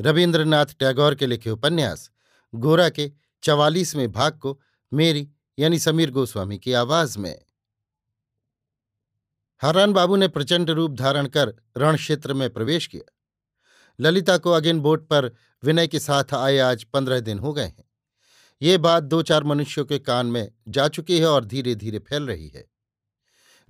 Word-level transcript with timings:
रविन्द्रनाथ 0.00 0.66
टैगोर 0.66 1.14
के 1.14 1.26
लिखे 1.26 1.50
उपन्यास, 1.50 2.10
गोरा 2.54 2.88
के 2.88 3.12
चवालीसवें 3.42 4.12
भाग 4.12 4.38
को 4.38 4.60
मेरी, 4.92 5.30
यानी 5.58 5.78
समीर 5.78 6.10
गोस्वामी 6.10 6.58
की 6.58 6.72
आवाज़ 6.72 7.18
में। 7.18 7.42
हरान 9.62 9.92
बाबू 9.92 10.16
ने 10.16 10.28
प्रचंड 10.28 10.70
रूप 10.70 10.90
धारण 10.90 11.26
कर 11.26 11.54
रण 11.76 11.96
क्षेत्र 11.96 12.34
में 12.34 12.50
प्रवेश 12.50 12.86
किया। 12.86 13.12
ललिता 14.00 14.38
को 14.38 14.50
अगेन 14.50 14.80
बोट 14.80 15.08
पर 15.08 15.32
विनय 15.64 15.86
के 15.86 16.00
साथ 16.00 16.34
आए 16.34 16.58
आज 16.58 16.84
पंद्रह 16.84 17.20
दिन 17.20 17.38
हो 17.38 17.52
गए 17.52 17.66
हैं। 17.66 17.84
ये 18.62 18.78
बात 18.78 19.02
दो 19.02 19.22
चार 19.22 19.44
मनुष्यों 19.44 19.84
के 19.84 19.98
कान 19.98 20.26
में 20.26 20.52
जा 20.68 20.88
चुकी 20.88 21.20
है 21.20 21.26
और 21.26 21.44
धीरे 21.44 21.74
धीरे 21.74 21.98
फैल 21.98 22.26
रही 22.26 22.48
है। 22.48 22.70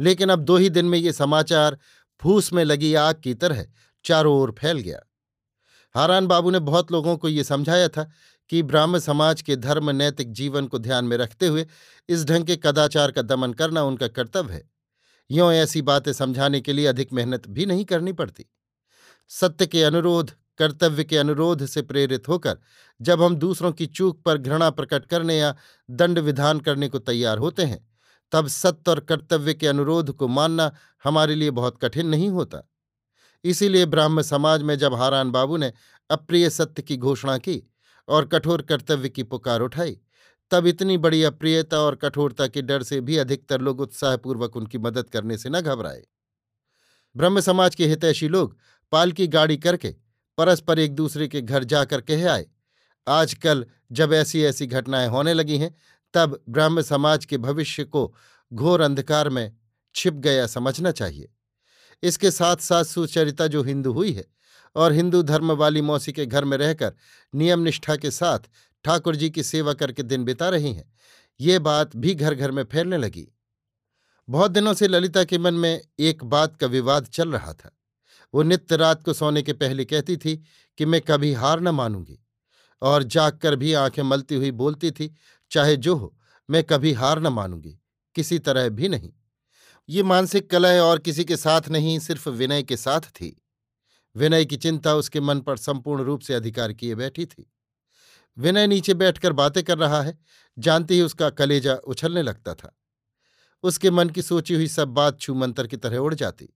लेकिन 0.00 0.28
अब 0.28 0.38
दो 0.38 0.56
ही 0.56 0.70
दिन 0.70 0.84
में 0.84 0.98
ये 0.98 1.12
समाचार 1.12 1.78
फूस 2.20 2.52
में 2.52 2.64
लगी 2.64 2.94
आग 2.94 3.20
की 3.24 3.34
तरह 3.34 3.66
चारों 4.04 4.36
ओर 4.36 4.54
फैल 4.58 4.78
गया। 4.78 5.00
हारान 5.94 6.26
बाबू 6.26 6.50
ने 6.50 6.58
बहुत 6.58 6.92
लोगों 6.92 7.16
को 7.16 7.28
ये 7.28 7.44
समझाया 7.44 7.88
था 7.88 8.10
कि 8.48 8.62
ब्राह्म 8.62 8.98
समाज 8.98 9.42
के 9.42 9.56
धर्म, 9.56 9.90
नैतिक 9.90 10.32
जीवन 10.32 10.66
को 10.66 10.78
ध्यान 10.78 11.04
में 11.04 11.16
रखते 11.16 11.46
हुए 11.46 11.66
इस 12.08 12.24
ढंग 12.24 12.44
के 12.44 12.56
कदाचार 12.56 13.10
का 13.10 13.22
दमन 13.22 13.52
करना 13.52 13.82
उनका 13.82 14.08
कर्तव्य 14.08 14.54
है। 14.54 14.70
यों 15.30 15.52
ऐसी 15.52 15.82
बातें 15.82 16.12
समझाने 16.12 16.60
के 16.60 16.72
लिए 16.72 16.86
अधिक 16.86 17.12
मेहनत 17.12 17.48
भी 17.48 17.66
नहीं 17.66 17.84
करनी 17.84 18.12
पड़ती। 18.12 18.46
सत्य 19.28 19.66
के 19.66 19.82
अनुरोध, 19.82 20.30
कर्तव्य 20.58 21.04
के 21.04 21.18
अनुरोध 21.18 21.66
से 21.66 21.82
प्रेरित 21.82 22.28
होकर, 22.28 22.58
जब 23.02 23.22
हम 23.22 23.36
दूसरों 23.36 23.72
की 23.72 23.86
चूक 23.86 24.22
पर 24.22 24.38
घृणा 24.38 24.70
प्रकट 24.70 25.06
करने 25.06 25.38
या 25.38 25.56
दंड 25.90 26.18
विधान 26.18 26.60
करने 26.60 26.88
को 26.88 26.98
तैयार 26.98 27.38
होते 27.38 27.62
हैं, 27.62 27.88
तब 28.32 28.48
सत्य 28.48 28.90
और 28.90 29.00
कर्तव्य 29.00 29.54
के 29.54 29.66
अनुरोध 29.66 30.10
को 30.10 30.28
मानना 30.28 30.72
हमारे 31.04 31.34
लिए 31.34 31.50
बहुत 31.50 31.78
कठिन 31.82 32.06
नहीं 32.06 32.28
होता। 32.28 32.69
इसीलिए 33.44 33.86
ब्राह्म 33.86 34.22
समाज 34.22 34.62
में 34.62 34.76
जब 34.78 34.94
हारान 34.94 35.30
बाबू 35.30 35.56
ने 35.56 35.72
अप्रिय 36.10 36.50
सत्य 36.50 36.82
की 36.82 36.96
घोषणा 36.96 37.36
की 37.38 37.62
और 38.08 38.24
कठोर 38.24 38.62
कर्तव्य 38.62 39.08
की 39.08 39.22
पुकार 39.22 39.60
उठाई, 39.60 39.96
तब 40.50 40.66
इतनी 40.66 40.96
बड़ी 40.98 41.22
अप्रियता 41.22 41.78
और 41.78 41.94
कठोरता 41.94 42.46
के 42.46 42.62
डर 42.62 42.82
से 42.82 43.00
भी 43.00 43.16
अधिकतर 43.16 43.60
लोग 43.60 43.80
उत्साहपूर्वक 43.80 44.56
उनकी 44.56 44.78
मदद 44.78 45.10
करने 45.10 45.38
से 45.38 45.50
न 45.50 45.60
घबराए। 45.60 46.02
ब्रह्म 47.16 47.40
समाज 47.40 47.74
के 47.74 47.86
हितैषी 47.86 48.28
लोग 48.28 48.56
पालकी 48.92 49.26
गाड़ी 49.26 49.56
करके 49.56 49.94
परस्पर 50.38 50.78
एक 50.78 50.94
दूसरे 50.94 51.28
के 51.28 51.40
घर 51.40 51.64
जाकर 51.64 52.00
कह 52.00 52.30
आए, 52.32 52.46
आजकल 53.06 53.66
जब 53.92 54.12
ऐसी 54.12 54.42
ऐसी 54.44 54.66
घटनाएँ 54.66 55.08
होने 55.08 55.34
लगी 55.34 55.58
हैं, 55.58 55.74
तब 56.14 56.40
ब्राह्म 56.48 56.82
समाज 56.82 57.24
के 57.24 57.38
भविष्य 57.38 57.84
को 57.84 58.14
घोर 58.52 58.80
अंधकार 58.80 59.28
में 59.28 59.56
छिप 59.94 60.14
गया 60.14 60.46
समझना 60.46 60.90
चाहिए। 60.90 61.28
इसके 62.02 62.30
साथ 62.30 62.56
साथ 62.56 62.84
सुचरिता 62.84 63.46
जो 63.46 63.62
हिंदू 63.62 63.92
हुई 63.92 64.12
है 64.12 64.24
और 64.76 64.92
हिंदू 64.92 65.22
धर्म 65.22 65.52
वाली 65.52 65.80
मौसी 65.82 66.12
के 66.12 66.26
घर 66.26 66.44
में 66.44 66.56
रहकर 66.56 66.92
नियम 67.34 67.60
निष्ठा 67.60 67.96
के 67.96 68.10
साथ 68.10 68.48
ठाकुर 68.84 69.16
जी 69.16 69.30
की 69.30 69.42
सेवा 69.42 69.72
करके 69.72 70.02
दिन 70.02 70.24
बिता 70.24 70.48
रही 70.48 70.72
हैं, 70.72 70.92
ये 71.40 71.58
बात 71.58 71.96
भी 71.96 72.14
घर 72.14 72.34
घर 72.34 72.50
में 72.50 72.64
फैलने 72.64 72.96
लगी। 72.96 73.26
बहुत 74.28 74.50
दिनों 74.50 74.74
से 74.74 74.88
ललिता 74.88 75.24
के 75.24 75.38
मन 75.38 75.54
में 75.54 75.80
एक 75.98 76.24
बात 76.24 76.56
का 76.56 76.66
विवाद 76.66 77.06
चल 77.06 77.32
रहा 77.32 77.52
था। 77.52 77.76
वो 78.34 78.42
नित्य 78.42 78.76
रात 78.76 79.02
को 79.02 79.12
सोने 79.12 79.42
के 79.42 79.52
पहले 79.52 79.84
कहती 79.84 80.16
थी 80.16 80.36
कि 80.78 80.84
मैं 80.84 81.00
कभी 81.00 81.32
हार 81.32 81.60
न 81.60 81.68
मानूँगी 81.68 82.18
और 82.82 83.02
जागकर 83.02 83.56
भी 83.56 83.72
आँखें 83.72 84.02
मलती 84.02 84.34
हुई 84.34 84.50
बोलती 84.50 84.90
थी, 84.90 85.14
चाहे 85.50 85.76
जो 85.76 85.94
हो, 85.94 86.14
मैं 86.48 86.62
कभी 86.64 86.92
हार 86.92 87.20
न 87.20 87.26
मानूँगी, 87.26 87.78
किसी 88.16 88.38
तरह 88.38 88.68
भी 88.68 88.88
नहीं। 88.88 89.12
ये 89.90 90.02
मानसिक 90.02 90.50
कलह 90.50 90.80
और 90.80 90.98
किसी 90.98 91.24
के 91.24 91.36
साथ 91.36 91.60
नहीं, 91.68 91.98
सिर्फ़ 91.98 92.28
विनय 92.28 92.62
के 92.62 92.76
साथ 92.76 93.00
थी। 93.00 93.42
विनय 94.16 94.44
की 94.44 94.56
चिंता 94.56 94.94
उसके 94.94 95.20
मन 95.20 95.40
पर 95.40 95.56
संपूर्ण 95.56 96.02
रूप 96.02 96.20
से 96.20 96.34
अधिकार 96.34 96.72
किए 96.72 96.94
बैठी 96.94 97.26
थी। 97.26 97.52
विनय 98.38 98.66
नीचे 98.66 98.94
बैठकर 98.94 99.32
बातें 99.32 99.62
कर 99.62 99.78
रहा 99.78 100.02
है, 100.02 100.18
जानते 100.58 100.94
ही 100.94 101.02
उसका 101.02 101.30
कलेजा 101.30 101.74
उछलने 101.74 102.22
लगता 102.22 102.54
था। 102.54 102.78
उसके 103.62 103.90
मन 103.90 104.10
की 104.10 104.22
सोची 104.22 104.54
हुई 104.54 104.66
सब 104.66 104.88
बात 104.88 105.20
छूमंतर 105.20 105.66
की 105.66 105.76
तरह 105.76 105.96
उड़ 105.96 106.14
जाती। 106.14 106.48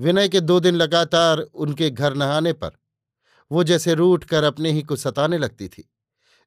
विनय 0.00 0.28
के 0.28 0.40
दो 0.40 0.60
दिन 0.60 0.74
लगातार 0.74 1.38
उनके 1.38 1.90
घर 1.90 2.14
नहाने 2.14 2.52
पर, 2.52 2.70
वो 3.52 3.64
जैसे 3.64 3.94
रूठ 3.94 4.24
कर 4.24 4.44
अपने 4.44 4.70
ही 4.70 4.82
को 4.82 4.96
सताने 4.96 5.38
लगती 5.38 5.68
थी। 5.68 5.92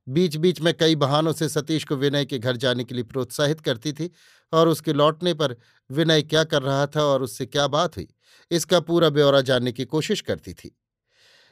बीच 0.09 0.35
बीच 0.35 0.61
में 0.61 0.73
कई 0.73 0.95
बहानों 0.95 1.33
से 1.33 1.49
सतीश 1.49 1.83
को 1.83 1.95
विनय 1.95 2.25
के 2.25 2.39
घर 2.39 2.57
जाने 2.57 2.83
के 2.83 2.95
लिए 2.95 3.03
प्रोत्साहित 3.03 3.61
करती 3.61 3.93
थी 3.93 4.11
और 4.53 4.67
उसके 4.67 4.93
लौटने 4.93 5.33
पर 5.33 5.55
विनय 5.91 6.21
क्या 6.21 6.43
कर 6.43 6.61
रहा 6.61 6.87
था 6.87 7.03
और 7.03 7.23
उससे 7.23 7.45
क्या 7.45 7.67
बात 7.67 7.97
हुई, 7.97 8.07
इसका 8.51 8.79
पूरा 8.79 9.09
ब्यौरा 9.09 9.41
जानने 9.41 9.71
की 9.71 9.85
कोशिश 9.85 10.21
करती 10.21 10.53
थी। 10.53 10.75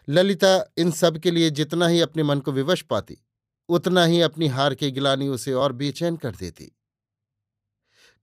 ललिता 0.09 0.71
इन 0.77 0.91
सब 0.91 1.17
के 1.17 1.31
लिए 1.31 1.49
जितना 1.49 1.87
ही 1.87 2.01
अपने 2.01 2.23
मन 2.23 2.39
को 2.39 2.51
विवश 2.51 2.81
पाती, 2.81 3.17
उतना 3.69 4.05
ही 4.05 4.21
अपनी 4.21 4.47
हार 4.47 4.75
की 4.75 4.91
गिलानी 4.91 5.27
उसे 5.27 5.53
और 5.53 5.71
बेचैन 5.71 6.15
कर 6.15 6.35
देती। 6.35 6.71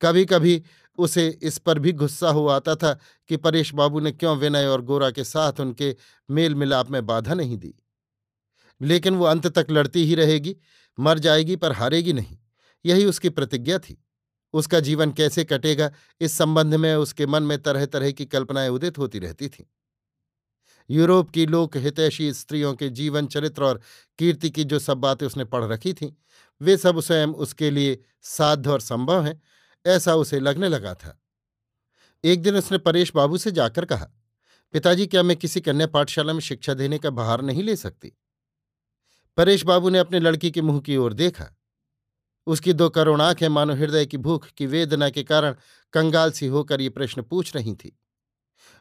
कभी 0.03 0.25
कभी 0.25 0.63
उसे 0.99 1.39
इस 1.43 1.59
पर 1.59 1.79
भी 1.79 1.93
गुस्सा 1.93 2.31
हो 2.31 2.47
आता 2.47 2.75
था 2.75 2.99
कि 3.29 3.37
परेश 3.37 3.75
बाबू 3.75 4.01
ने 4.01 4.13
क्यों 4.13 4.37
विनय 4.37 4.67
और 4.67 4.83
गोरा 4.83 5.11
के 5.11 5.25
साथ 5.25 5.61
उनके 5.61 5.97
मेल 6.31 6.55
मिलाप 6.55 6.91
में 6.91 7.07
बाधा 7.07 7.34
नहीं 7.34 7.57
दी। 7.57 7.75
लेकिन 8.81 9.15
वो 9.15 9.25
अंत 9.25 9.47
तक 9.47 9.67
लड़ती 9.71 10.05
ही 10.05 10.15
रहेगी, 10.15 10.57
मर 10.99 11.19
जाएगी 11.19 11.57
पर 11.57 11.73
हारेगी 11.73 12.13
नहीं, 12.13 12.39
यही 12.84 13.05
उसकी 13.05 13.29
प्रतिज्ञा 13.29 13.79
थी। 13.79 14.03
उसका 14.54 14.81
जीवन 14.81 15.12
कैसे 15.12 15.44
कटेगा, 15.44 15.91
इस 16.20 16.32
संबंध 16.32 16.75
में 16.75 16.94
उसके 16.97 17.26
मन 17.26 17.42
में 17.42 17.62
तरह 17.62 17.87
तरह 17.87 18.10
की 18.10 18.26
कल्पनाएँ 18.26 18.69
उदित 18.69 18.98
होती 18.98 19.19
रहती 19.19 19.48
थीं। 19.48 19.65
यूरोप 20.91 21.31
की 21.31 21.47
लोक 21.47 21.76
हितैषी 21.76 22.32
स्त्रियों 22.32 22.75
के 22.75 22.88
जीवन 22.88 23.26
चरित्र 23.26 23.65
और 23.65 23.81
कीर्ति 24.19 24.50
की 24.50 24.65
जो 24.65 24.78
सब 24.78 24.98
बातें 24.98 25.26
उसने 25.26 25.44
पढ़ 25.44 25.65
रखी 25.65 25.92
थीं, 25.92 26.12
वे 26.62 26.76
सब 26.76 27.00
स्वयं 27.00 27.28
उसके 27.28 27.70
लिए 27.70 27.98
साध्य 28.22 28.70
और 28.70 28.81
संभव 28.81 29.25
हैं, 29.25 29.42
ऐसा 29.87 30.15
उसे 30.15 30.41
लगने 30.41 30.69
लगा 30.69 30.94
था। 30.94 31.22
एक 32.25 32.42
दिन 32.42 32.56
उसने 32.56 32.78
परेश 32.78 33.12
बाबू 33.15 33.38
से 33.38 33.50
जाकर 33.50 33.84
कहा, 33.84 34.10
पिताजी, 34.72 35.06
क्या 35.06 35.22
मैं 35.22 35.36
किसी 35.36 35.60
कन्या 35.60 35.86
पाठशाला 35.86 36.32
में 36.32 36.41
शिक्षा 36.41 36.75
देने 36.75 36.98
का 36.98 37.10
बाहर 37.10 37.42
नहीं 37.42 37.62
ले 37.62 37.76
सकती? 37.76 38.12
परेश 39.36 39.65
बाबू 39.65 39.91
ने 39.91 39.98
अपने 39.98 40.21
लड़की 40.21 40.50
के 40.50 40.62
मुँह 40.62 40.80
की 40.80 40.97
ओर 40.97 41.12
देखा। 41.12 41.57
उसकी 42.47 42.73
दो 42.73 42.89
करुण 42.89 43.21
आँखें 43.21 43.49
मानो 43.49 43.75
हृदय 43.75 44.07
की 44.07 44.17
भूख 44.17 44.47
की 44.47 44.67
वेदना 44.67 45.11
के 45.11 45.23
कारण 45.23 45.57
कंगाल 45.93 46.31
सी 46.31 46.47
होकर 46.47 46.81
ये 46.81 46.89
प्रश्न 46.89 47.23
पूछ 47.23 47.57
रही 47.57 47.75
थी। 47.75 47.99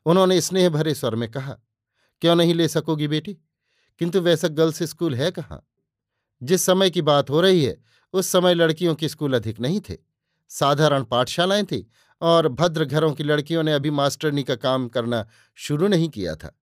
उन्होंने 0.05 0.41
स्नेह 0.41 0.69
भरे 0.69 0.95
स्वर 0.95 1.15
में 1.15 1.31
कहा, 1.31 1.57
क्यों 2.21 2.35
नहीं 2.35 2.53
ले 2.53 2.67
सकोगी 2.67 3.07
बेटी? 3.07 3.33
किंतु 3.99 4.21
वैसा 4.21 4.47
गर्ल्स 4.47 4.83
स्कूल 4.83 5.15
है 5.15 5.31
कहाँ? 5.31 5.67
जिस 6.43 6.61
समय 6.61 6.89
की 6.89 7.01
बात 7.01 7.29
हो 7.29 7.41
रही 7.41 7.63
है, 7.63 7.83
उस 8.13 8.27
समय 8.27 8.53
लड़कियों 8.53 8.95
के 8.95 9.09
स्कूल 9.09 9.33
अधिक 9.33 9.59
नहीं 9.59 9.81
थे। 9.81 9.97
साधारण 10.49 11.03
पाठशालाएँ 11.03 11.63
थी 11.63 11.89
और 12.21 12.47
भद्र 12.47 12.85
घरों 12.85 13.13
की 13.13 13.23
लड़कियों 13.23 13.63
ने 13.63 13.73
अभी 13.73 13.89
मास्टरनी 13.89 14.43
का 14.43 14.55
काम 14.55 14.87
करना 14.87 15.29
शुरू 15.55 15.87
नहीं 15.87 16.09
किया 16.09 16.35
था। 16.35 16.59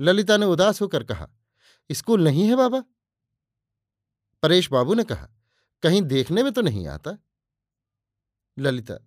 ललिता 0.00 0.36
ने 0.36 0.46
उदास 0.46 0.80
होकर 0.80 1.04
कहा, 1.04 1.28
स्कूल 1.92 2.24
नहीं 2.24 2.42
है 2.42 2.56
बाबा? 2.56 2.84
परेश 4.42 4.70
बाबू 4.70 4.94
ने 4.94 5.04
कहा 5.04 5.28
कहीं 5.82 6.02
देखने 6.02 6.42
में 6.42 6.52
तो 6.52 6.62
नहीं 6.62 6.86
आता? 6.86 7.16
ललिता 8.56 8.98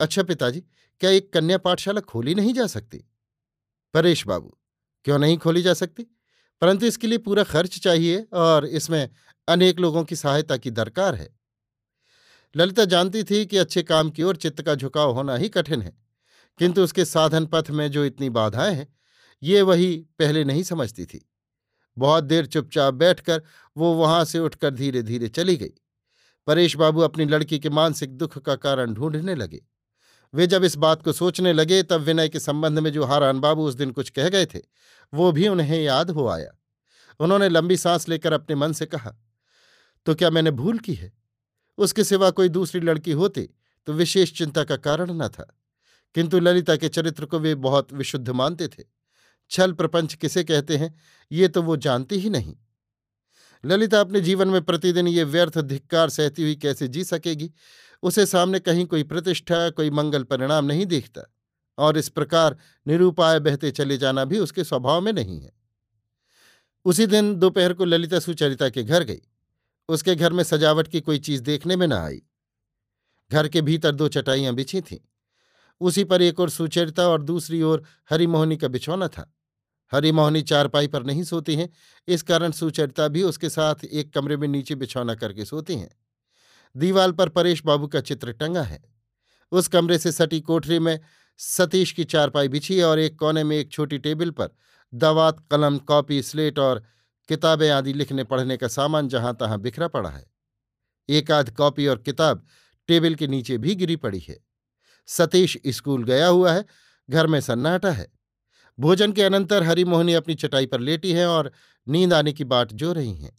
अच्छा 0.00 0.22
पिताजी, 0.22 0.60
क्या 1.00 1.10
एक 1.10 1.32
कन्या 1.32 1.58
पाठशाला 1.58 2.00
खोली 2.00 2.34
नहीं 2.34 2.52
जा 2.54 2.66
सकती? 2.66 2.98
परेश 3.94 4.26
बाबू, 4.26 4.56
क्यों 5.04 5.18
नहीं 5.18 5.38
खोली 5.38 5.62
जा 5.62 5.74
सकती? 5.74 6.02
परंतु 6.62 6.86
इसके 6.86 7.06
लिए 7.06 7.18
पूरा 7.18 7.44
खर्च 7.44 7.78
चाहिए 7.78 8.26
और 8.32 8.66
इसमें 8.66 9.08
अनेक 9.48 9.80
लोगों 9.80 10.04
की 10.04 10.16
सहायता 10.16 10.56
की 10.56 10.70
दरकार 10.70 11.14
है। 11.14 11.28
ललिता 12.54 12.84
जानती 12.84 13.22
थी 13.24 13.44
कि 13.46 13.56
अच्छे 13.56 13.82
काम 13.82 14.10
की 14.10 14.22
ओर 14.22 14.36
चित्त 14.36 14.62
का 14.62 14.74
झुकाव 14.74 15.12
होना 15.12 15.36
ही 15.36 15.48
कठिन 15.48 15.82
है, 15.82 15.96
किंतु 16.60 16.82
उसके 16.82 17.04
साधन 17.04 17.46
पथ 17.46 17.70
में 17.70 17.90
जो 17.90 18.04
इतनी 18.04 18.30
बाधाएँ 18.30 18.74
हैं, 18.74 18.88
ये 19.42 19.62
वही 19.62 19.96
पहले 20.18 20.44
नहीं 20.44 20.62
समझती 20.62 21.04
थी। 21.04 21.28
बहुत 21.98 22.24
देर 22.24 22.46
चुपचाप 22.46 22.94
बैठकर 22.94 23.42
वो 23.76 23.92
वहाँ 23.94 24.24
से 24.24 24.38
उठकर 24.38 24.70
धीरे 24.70 25.02
धीरे 25.02 25.28
चली 25.28 25.56
गई। 25.56 25.72
परेश 26.46 26.76
बाबू 26.76 27.00
अपनी 27.00 27.24
लड़की 27.24 27.58
के 27.58 27.70
मानसिक 27.70 28.16
दुख 28.16 28.38
का 28.38 28.56
कारण 28.56 28.94
ढूँढने 28.94 29.34
लगे। 29.34 29.60
वे 30.34 30.46
जब 30.46 30.64
इस 30.64 30.76
बात 30.76 31.02
को 31.02 31.12
सोचने 31.12 31.52
लगे, 31.52 31.82
तब 31.82 32.00
विनय 32.00 32.28
के 32.28 32.40
संबंध 32.40 32.78
में 32.78 32.92
जो 32.92 33.04
हारान 33.04 33.40
बाबू 33.40 33.62
उस 33.62 33.74
दिन 33.74 33.90
कुछ 33.90 34.10
कह 34.10 34.28
गए 34.28 34.46
थे, 34.46 34.60
वो 35.14 35.32
भी 35.32 35.48
उन्हें 35.48 35.82
याद 35.82 36.10
हो 36.10 36.26
आया। 36.28 36.50
उन्होंने 37.20 37.48
लंबी 37.48 37.76
सांस 37.76 38.08
लेकर 38.08 38.32
अपने 38.32 38.56
मन 38.56 38.72
से 38.72 38.86
कहा 38.86 39.14
तो 40.06 40.14
क्या 40.14 40.30
मैंने 40.30 40.50
भूल 40.50 40.78
की 40.78 40.94
है? 40.94 41.12
उसके 41.78 42.04
सिवा 42.04 42.30
कोई 42.30 42.48
दूसरी 42.48 42.80
लड़की 42.80 43.12
होती 43.12 43.42
तो 43.86 43.92
विशेष 43.92 44.32
चिंता 44.32 44.64
का 44.64 44.76
कारण 44.76 45.10
न 45.12 45.28
था। 45.28 45.44
किंतु 46.14 46.40
ललिता 46.40 46.76
के 46.76 46.88
चरित्र 46.88 47.26
को 47.26 47.38
वे 47.38 47.54
बहुत 47.54 47.92
विशुद्ध 47.92 48.28
मानते 48.30 48.68
थे। 48.68 48.82
छल 49.52 49.72
प्रपंच 49.72 50.14
किसे 50.14 50.44
कहते 50.44 50.76
हैं, 50.76 50.94
ये 51.32 51.48
तो 51.48 51.62
वो 51.62 51.76
जानती 51.76 52.16
ही 52.16 52.30
नहीं। 52.30 52.56
ललिता 53.64 54.00
अपने 54.00 54.20
जीवन 54.20 54.48
में 54.48 54.62
प्रतिदिन 54.62 55.08
ये 55.08 55.24
व्यर्थ, 55.24 55.58
धिक्कार 55.58 56.10
सहती 56.10 56.42
हुई 56.42 56.54
कैसे 56.54 56.88
जी 56.88 57.04
सकेगी? 57.04 57.52
उसे 58.02 58.26
सामने 58.26 58.58
कहीं 58.58 58.86
कोई 58.86 59.02
प्रतिष्ठा, 59.02 59.70
कोई 59.70 59.90
मंगल 59.90 60.22
परिणाम 60.22 60.64
नहीं 60.64 60.86
दिखता, 60.86 61.34
और 61.78 61.98
इस 61.98 62.08
प्रकार 62.08 62.56
निरूपाय 62.86 63.40
बहते 63.40 63.70
चले 63.70 63.98
जाना 63.98 64.24
भी 64.24 64.38
उसके 64.38 64.64
स्वभाव 64.64 65.00
में 65.00 65.12
नहीं 65.12 65.40
है। 65.40 65.52
उसी 66.84 67.06
दिन 67.06 67.34
दोपहर 67.34 67.72
को 67.72 67.84
ललिता 67.84 68.18
सुचरिता 68.18 68.68
के 68.68 68.82
घर 68.82 69.02
गई। 69.02 69.20
उसके 69.88 70.14
घर 70.14 70.32
में 70.32 70.44
सजावट 70.44 70.88
की 70.88 71.00
कोई 71.00 71.18
चीज़ 71.18 71.42
देखने 71.42 71.76
में 71.76 71.86
न 71.86 71.92
आई। 71.92 72.22
घर 73.32 73.48
के 73.48 73.62
भीतर 73.62 73.92
दो 73.94 74.08
चटाइयाँ 74.08 74.54
बिछी 74.54 74.80
थीं। 74.80 74.98
उसी 75.80 76.04
पर 76.04 76.22
एक 76.22 76.40
और 76.40 76.50
सुचरिता 76.50 77.08
और 77.08 77.22
दूसरी 77.22 77.62
ओर 77.62 77.84
हरिमोहनी 78.10 78.56
का 78.56 78.68
बिछौना 78.68 79.08
था। 79.08 79.34
हरिमोहनी 79.94 80.42
चारपाई 80.42 80.86
पर 80.86 81.02
नहीं 81.02 81.24
सोती 81.24 81.56
हैं। 81.56 81.70
इस 82.08 82.22
कारण 82.22 82.50
सुचरिता 82.50 83.08
भी 83.08 83.22
उसके 83.22 83.50
साथ 83.50 83.74
एक 83.84 84.14
कमरे 84.14 84.36
में 84.36 84.48
नीचे 84.48 84.74
बिछौना 84.74 85.14
करके 85.14 85.44
सोती 85.44 85.76
हैं। 85.76 85.90
दीवाल 86.76 87.12
पर 87.12 87.28
परेश 87.28 87.64
बाबू 87.64 87.86
का 87.86 88.00
चित्र 88.00 88.32
टंगा 88.32 88.62
है। 88.62 88.84
उस 89.52 89.68
कमरे 89.68 89.98
से 89.98 90.12
सटी 90.12 90.40
कोठरी 90.40 90.78
में 90.78 91.00
सतीश 91.38 91.92
की 91.92 92.04
चारपाई 92.04 92.48
बिछी 92.48 92.78
है 92.78 92.84
और 92.84 92.98
एक 92.98 93.18
कोने 93.18 93.44
में 93.44 93.56
एक 93.56 93.72
छोटी 93.72 93.98
टेबल 93.98 94.30
पर 94.30 94.48
दवात, 94.94 95.46
कलम, 95.50 95.78
कॉपी, 95.78 96.22
स्लेट 96.22 96.58
और 96.58 96.84
किताबें 97.28 97.70
आदि 97.70 97.92
लिखने 97.92 98.24
पढ़ने 98.24 98.56
का 98.56 98.68
सामान 98.68 99.08
जहाँ 99.08 99.36
तहां 99.40 99.58
बिखरा 99.58 99.88
पड़ा 99.88 100.10
है। 100.10 100.26
एक 101.08 101.30
आध 101.30 101.50
कॉपी 101.50 101.86
और 101.86 101.98
किताब 101.98 102.46
टेबल 102.88 103.14
के 103.14 103.26
नीचे 103.26 103.58
भी 103.58 103.74
गिरी 103.74 103.96
पड़ी 103.96 104.18
है। 104.18 104.40
सतीश 105.06 105.58
स्कूल 105.66 106.04
गया 106.04 106.26
हुआ 106.26 106.52
है। 106.52 106.64
घर 107.10 107.26
में 107.26 107.40
सन्नाटा 107.40 107.90
है। 107.90 108.21
भोजन 108.80 109.12
के 109.12 109.22
अनंतर 109.22 109.62
हरिमोहनी 109.62 110.14
अपनी 110.14 110.34
चटाई 110.34 110.66
पर 110.66 110.80
लेटी 110.80 111.12
है 111.12 111.26
और 111.26 111.52
नींद 111.88 112.12
आने 112.12 112.32
की 112.32 112.44
बाट 112.44 112.72
जो 112.72 112.92
रही 112.92 113.14
हैं। 113.14 113.38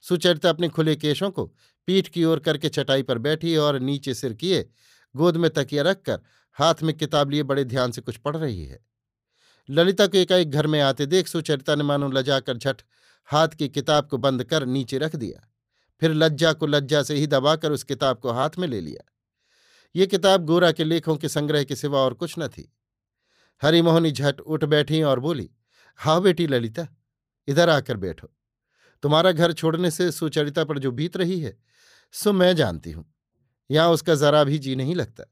सुचरिता 0.00 0.48
अपने 0.48 0.68
खुले 0.68 0.96
केशों 0.96 1.30
को 1.30 1.46
पीठ 1.86 2.08
की 2.08 2.24
ओर 2.24 2.38
करके 2.38 2.68
चटाई 2.68 3.02
पर 3.02 3.18
बैठी 3.18 3.56
और 3.56 3.78
नीचे 3.78 4.14
सिर 4.14 4.32
किए, 4.32 4.68
गोद 5.16 5.36
में 5.36 5.50
तकिया 5.50 5.82
रखकर 5.82 6.20
हाथ 6.52 6.74
में 6.82 6.96
किताब 6.96 7.30
लिए 7.30 7.42
बड़े 7.42 7.64
ध्यान 7.64 7.90
से 7.90 8.00
कुछ 8.00 8.16
पढ़ 8.16 8.36
रही 8.36 8.64
है। 8.64 8.80
ललिता 9.70 10.06
को 10.06 10.18
एकाएक 10.18 10.50
घर 10.50 10.66
में 10.66 10.80
आते 10.80 11.06
देख 11.06 11.28
सुचरिता 11.28 11.74
ने 11.74 11.84
मानो 11.84 12.08
लजाकर 12.08 12.56
झट 12.56 12.82
हाथ 13.24 13.48
की 13.48 13.68
किताब 13.68 14.08
को 14.08 14.16
बंद 14.16 14.44
कर 14.44 14.66
नीचे 14.66 14.98
रख 14.98 15.16
दिया। 15.16 15.48
फिर 16.00 16.14
लज्जा 16.14 16.52
को 16.52 16.66
लज्जा 16.66 17.02
से 17.02 17.14
ही 17.14 17.26
दबाकर 17.26 17.72
उस 17.72 17.82
किताब 17.82 18.18
को 18.18 18.30
हाथ 18.30 18.50
में 18.58 18.68
ले 18.68 18.80
लिया। 18.80 19.12
ये 19.96 20.06
किताब 20.06 20.44
गोरा 20.44 20.72
के 20.72 20.84
लेखों 20.84 21.16
के 21.16 21.28
संग्रह 21.28 21.64
के 21.64 21.76
सिवा 21.76 22.00
और 22.00 22.14
कुछ 22.14 22.34
न 22.38 22.48
थी। 22.48 22.72
हरिमोहनी 23.62 24.10
झट 24.10 24.40
उठ 24.40 24.64
बैठी 24.64 25.02
और 25.02 25.20
बोली 25.20 25.50
हाँ 26.00 26.20
बेटी 26.22 26.46
ललिता, 26.46 26.86
इधर 27.48 27.68
आकर 27.68 27.96
बैठो। 27.96 28.28
तुम्हारा 29.02 29.32
घर 29.32 29.52
छोड़ने 29.52 29.90
से 29.90 30.10
सुचरिता 30.12 30.64
पर 30.64 30.78
जो 30.78 30.90
बीत 30.92 31.16
रही 31.16 31.40
है, 31.40 31.56
सो 32.14 32.32
मैं 32.32 32.54
जानती 32.56 32.90
हूँ। 32.90 33.04
यहाँ 33.70 33.88
उसका 33.88 34.14
जरा 34.14 34.44
भी 34.44 34.58
जी 34.58 34.76
नहीं 34.76 34.94
लगता। 34.94 35.24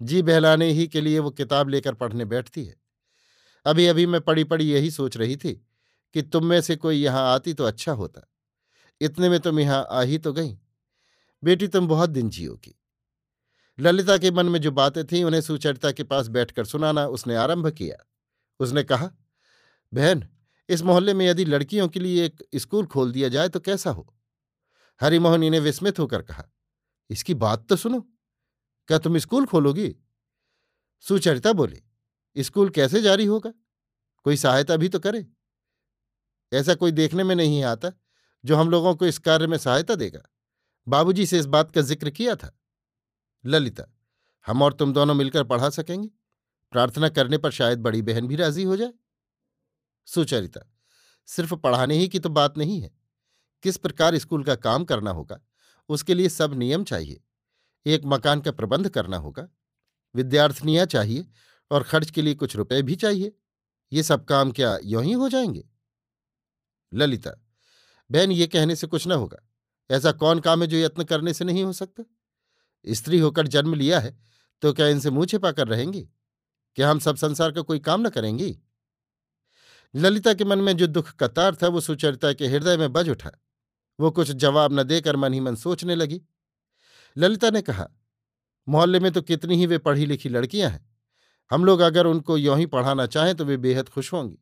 जी 0.00 0.22
बहलाने 0.22 0.70
ही 0.70 0.86
के 0.88 1.00
लिए 1.00 1.18
वो 1.18 1.30
किताब 1.30 1.68
लेकर 1.68 1.94
पढ़ने 1.94 2.24
बैठती 2.24 2.64
है। 2.64 2.76
अभी 3.66 3.86
अभी 3.86 4.06
मैं 4.06 4.20
पड़ी 4.20 4.44
पड़ी 4.44 4.70
यही 4.72 4.90
सोच 4.90 5.16
रही 5.16 5.36
थी 5.36 5.52
कि 6.14 6.22
तुम 6.22 6.46
में 6.46 6.60
से 6.60 6.76
कोई 6.76 6.96
यहाँ 6.96 7.34
आती 7.34 7.54
तो 7.54 7.64
अच्छा 7.64 7.92
होता। 7.92 8.28
इतने 9.00 9.28
में 9.28 9.40
तुम 9.40 9.60
यहाँ 9.60 9.86
आ 9.90 10.02
ही 10.02 10.18
तो 10.18 10.32
गई। 10.32 10.58
बेटी, 11.42 11.68
तुम 11.68 11.88
बहुत 11.88 12.10
दिन 12.10 12.30
जियोगी। 12.30 12.74
ललिता 13.78 14.16
के 14.18 14.30
मन 14.30 14.46
में 14.46 14.60
जो 14.60 14.70
बातें 14.70 15.04
थीं, 15.06 15.22
उन्हें 15.24 15.40
सुचरिता 15.40 15.90
के 15.92 16.04
पास 16.04 16.28
बैठकर 16.28 16.64
सुनाना 16.64 17.06
उसने 17.08 17.36
आरंभ 17.36 17.70
किया। 17.70 17.96
उसने 18.60 18.82
कहा, 18.82 19.10
बहन, 19.92 20.26
इस 20.68 20.82
मोहल्ले 20.82 21.14
में 21.14 21.26
यदि 21.26 21.44
लड़कियों 21.44 21.88
के 21.88 22.00
लिए 22.00 22.24
एक 22.24 22.42
स्कूल 22.54 22.86
खोल 22.86 23.12
दिया 23.12 23.28
जाए 23.28 23.48
तो 23.48 23.60
कैसा 23.60 23.90
हो? 23.90 24.14
हरिमोहनी 25.00 25.50
ने 25.50 25.60
विस्मित 25.60 25.98
होकर 25.98 26.22
कहा, 26.22 26.44
इसकी 27.10 27.34
बात 27.36 27.66
तो 27.68 27.76
सुनो। 27.76 28.00
क्या 28.88 28.98
तुम 28.98 29.18
स्कूल 29.18 29.46
खोलोगी? 29.46 29.94
सुचरिता 31.04 31.52
बोली, 31.52 31.82
स्कूल 32.36 32.70
कैसे 32.70 33.02
जारी 33.02 33.24
होगा? 33.24 33.52
कोई 34.26 34.36
सहायता 34.36 34.76
भी 34.76 34.88
तो 34.88 34.98
करे। 34.98 35.26
ऐसा 36.52 36.74
कोई 36.74 36.92
देखने 36.92 37.24
में 37.24 37.34
नहीं 37.34 37.62
आता 37.64 37.92
जो 38.44 38.56
हम 38.56 38.70
लोगों 38.70 38.94
को 38.94 39.06
इस 39.06 39.18
कार्य 39.18 39.46
में 39.46 39.58
सहायता 39.58 39.94
देगा। 39.94 40.20
बाबूजी 40.86 41.26
से 41.26 41.38
इस 41.38 41.46
बात 41.46 41.70
का 41.70 41.80
ज़िक्र 41.82 42.10
किया 42.10 42.34
था। 42.36 42.57
ललिता, 43.48 43.84
हम 44.46 44.62
और 44.62 44.72
तुम 44.72 44.92
दोनों 44.92 45.14
मिलकर 45.14 45.44
पढ़ा 45.44 45.70
सकेंगे। 45.70 46.08
प्रार्थना 46.72 47.08
करने 47.08 47.38
पर 47.38 47.50
शायद 47.50 47.78
बड़ी 47.78 48.02
बहन 48.02 48.26
भी 48.28 48.36
राज़ी 48.36 48.62
हो 48.62 48.76
जाए। 48.76 48.92
सुचरिता, 50.08 50.60
सिर्फ़ 51.28 51.54
पढ़ाने 51.54 51.96
ही 51.96 52.08
की 52.08 52.18
तो 52.18 52.28
बात 52.28 52.58
नहीं 52.58 52.80
है। 52.82 52.90
किस 53.62 53.76
प्रकार 53.76 54.18
स्कूल 54.18 54.44
का 54.44 54.54
काम 54.56 54.84
करना 54.84 55.10
होगा, 55.10 55.40
उसके 55.90 56.14
लिए 56.14 56.28
सब 56.28 56.54
नियम 56.54 56.84
चाहिए। 56.84 57.20
एक 57.86 58.02
मकान 58.04 58.40
का 58.40 58.52
प्रबंध 58.52 58.88
करना 58.88 59.16
होगा, 59.16 59.48
विद्यार्थिनियाँ 60.14 60.86
चाहिए 60.86 61.26
और 61.70 61.82
खर्च 61.82 62.10
के 62.10 62.22
लिए 62.22 62.34
कुछ 62.34 62.56
रुपए 62.56 62.82
भी 62.82 62.96
चाहिए। 62.96 63.32
ये 63.92 64.02
सब 64.02 64.24
काम 64.24 64.52
क्या 64.52 64.78
यों 64.84 65.04
ही 65.04 65.12
हो 65.12 65.28
जाएँगे? 65.28 65.64
ललिता, 66.92 67.30
बहन 68.10 68.32
ये 68.32 68.46
कहने 68.46 68.76
से 68.76 68.86
कुछ 68.86 69.06
न 69.06 69.12
होगा। 69.12 69.38
ऐसा 69.90 70.12
कौन 70.12 70.40
काम 70.40 70.62
है 70.62 70.68
जो 70.68 70.76
यत्न 70.76 71.04
करने 71.04 71.34
से 71.34 71.44
नहीं 71.44 71.64
हो 71.64 71.72
सकता? 71.72 72.04
स्त्री 72.88 73.18
होकर 73.18 73.46
जन्म 73.46 73.74
लिया 73.74 74.00
है 74.00 74.16
तो 74.62 74.72
क्या 74.72 74.86
इनसे 74.86 75.10
मुँह 75.10 75.26
छिपा 75.26 75.52
कर 75.52 75.68
रहेंगी? 75.68 76.08
क्या 76.76 76.90
हम 76.90 76.98
सब 76.98 77.16
संसार 77.16 77.52
का 77.52 77.62
कोई 77.62 77.78
काम 77.78 78.06
न 78.06 78.10
करेंगी? 78.10 78.58
ललिता 79.94 80.34
के 80.34 80.44
मन 80.44 80.58
में 80.58 80.76
जो 80.76 80.86
दुख 80.86 81.10
का 81.10 81.28
तार 81.28 81.54
था, 81.54 81.68
वो 81.68 81.80
सुचरिता 81.80 82.32
के 82.32 82.46
हृदय 82.46 82.76
में 82.76 82.92
बज 82.92 83.08
उठा। 83.08 83.30
वो 84.00 84.10
कुछ 84.10 84.30
जवाब 84.30 84.72
न 84.72 84.82
देकर 84.82 85.16
मन 85.16 85.32
ही 85.32 85.40
मन 85.40 85.54
सोचने 85.54 85.94
लगी। 85.94 86.20
ललिता 87.16 87.50
ने 87.50 87.62
कहा, 87.62 87.88
मोहल्ले 88.68 89.00
में 89.00 89.10
तो 89.12 89.22
कितनी 89.22 89.56
ही 89.56 89.66
वे 89.66 89.78
पढ़ी 89.78 90.06
लिखी 90.06 90.28
लड़कियाँ 90.28 90.70
हैं। 90.70 90.90
हम 91.50 91.64
लोग 91.64 91.80
अगर 91.80 92.06
उनको 92.06 92.36
यों 92.36 92.58
ही 92.58 92.66
पढ़ाना 92.66 93.06
चाहें 93.06 93.34
तो 93.34 93.44
वे 93.44 93.56
बेहद 93.56 93.88
खुश 93.88 94.12
होंगी। 94.12 94.38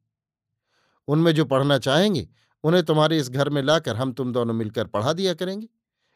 उनमें 1.08 1.32
जो 1.32 1.44
पढ़ना 1.44 1.78
चाहेंगे, 1.78 2.28
उन्हें 2.64 2.84
तुम्हारे 2.84 3.18
इस 3.18 3.30
घर 3.30 3.48
में 3.48 3.62
लाकर 3.62 3.96
हम 3.96 4.12
तुम 4.12 4.32
दोनों 4.32 4.54
मिलकर 4.54 4.86
पढ़ा 4.86 5.12
दिया 5.12 5.34
करेंगे। 5.34 5.68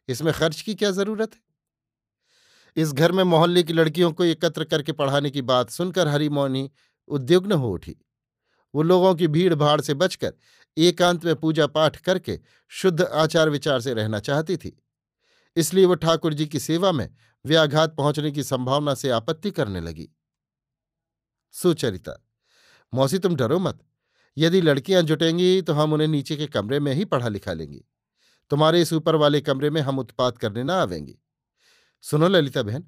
इसमें 0.08 0.32
खर्च 0.34 0.60
की 0.60 0.74
क्या 0.74 0.90
ज़रूरत 0.90 1.34
है? 1.34 1.49
इस 2.76 2.92
घर 2.92 3.12
में 3.12 3.22
मोहल्ले 3.24 3.62
की 3.62 3.72
लड़कियों 3.72 4.12
को 4.12 4.24
एकत्र 4.24 4.64
करके 4.64 4.92
पढ़ाने 4.92 5.30
की 5.30 5.42
बात 5.42 5.70
सुनकर 5.70 6.08
हरिमोहनी 6.08 6.70
उद्युग्न 7.08 7.52
हो 7.52 7.70
उठी। 7.70 7.96
वो 8.74 8.82
लोगों 8.82 9.14
की 9.14 9.28
भीड़ 9.28 9.54
भाड़ 9.54 9.80
से 9.80 9.94
बचकर 9.94 10.32
एकांत 10.76 11.24
में 11.24 11.34
पूजा 11.36 11.66
पाठ 11.66 11.96
करके 11.96 12.38
शुद्ध 12.72 13.02
आचार 13.02 13.48
विचार 13.50 13.80
से 13.80 13.94
रहना 13.94 14.18
चाहती 14.18 14.56
थी। 14.56 14.76
इसलिए 15.56 15.84
वो 15.84 15.94
ठाकुर 15.94 16.34
जी 16.34 16.46
की 16.46 16.58
सेवा 16.60 16.92
में 16.92 17.08
व्याघात 17.44 17.94
पहुँचने 17.96 18.30
की 18.30 18.42
संभावना 18.42 18.94
से 18.94 19.10
आपत्ति 19.10 19.50
करने 19.50 19.80
लगी। 19.80 20.08
सुचरिता, 21.54 22.12
मौसी 22.92 23.18
तुम 23.18 23.34
डरो 23.36 23.58
मत। 23.58 23.78
यदि 24.36 24.60
लड़कियाँ 24.60 25.02
जुटेंगी 25.02 25.62
तो 25.62 25.72
हम 25.72 25.92
उन्हें 25.92 26.08
नीचे 26.08 26.36
के 26.36 26.46
कमरे 26.46 26.80
में 26.80 26.92
ही 26.92 27.04
पढ़ा 27.04 27.28
लिखा 27.28 27.52
लेंगे। 27.52 27.80
तुम्हारे 28.50 28.80
इस 28.82 28.92
ऊपर 28.92 29.14
वाले 29.14 29.40
कमरे 29.40 29.70
में 29.70 29.80
हम 29.80 29.98
उत्पात 29.98 30.38
करने 30.38 30.62
ना 30.62 30.74
आवेंगे। 30.74 31.18
सुनो, 32.04 32.28
ललिता 32.28 32.62
बहन, 32.62 32.84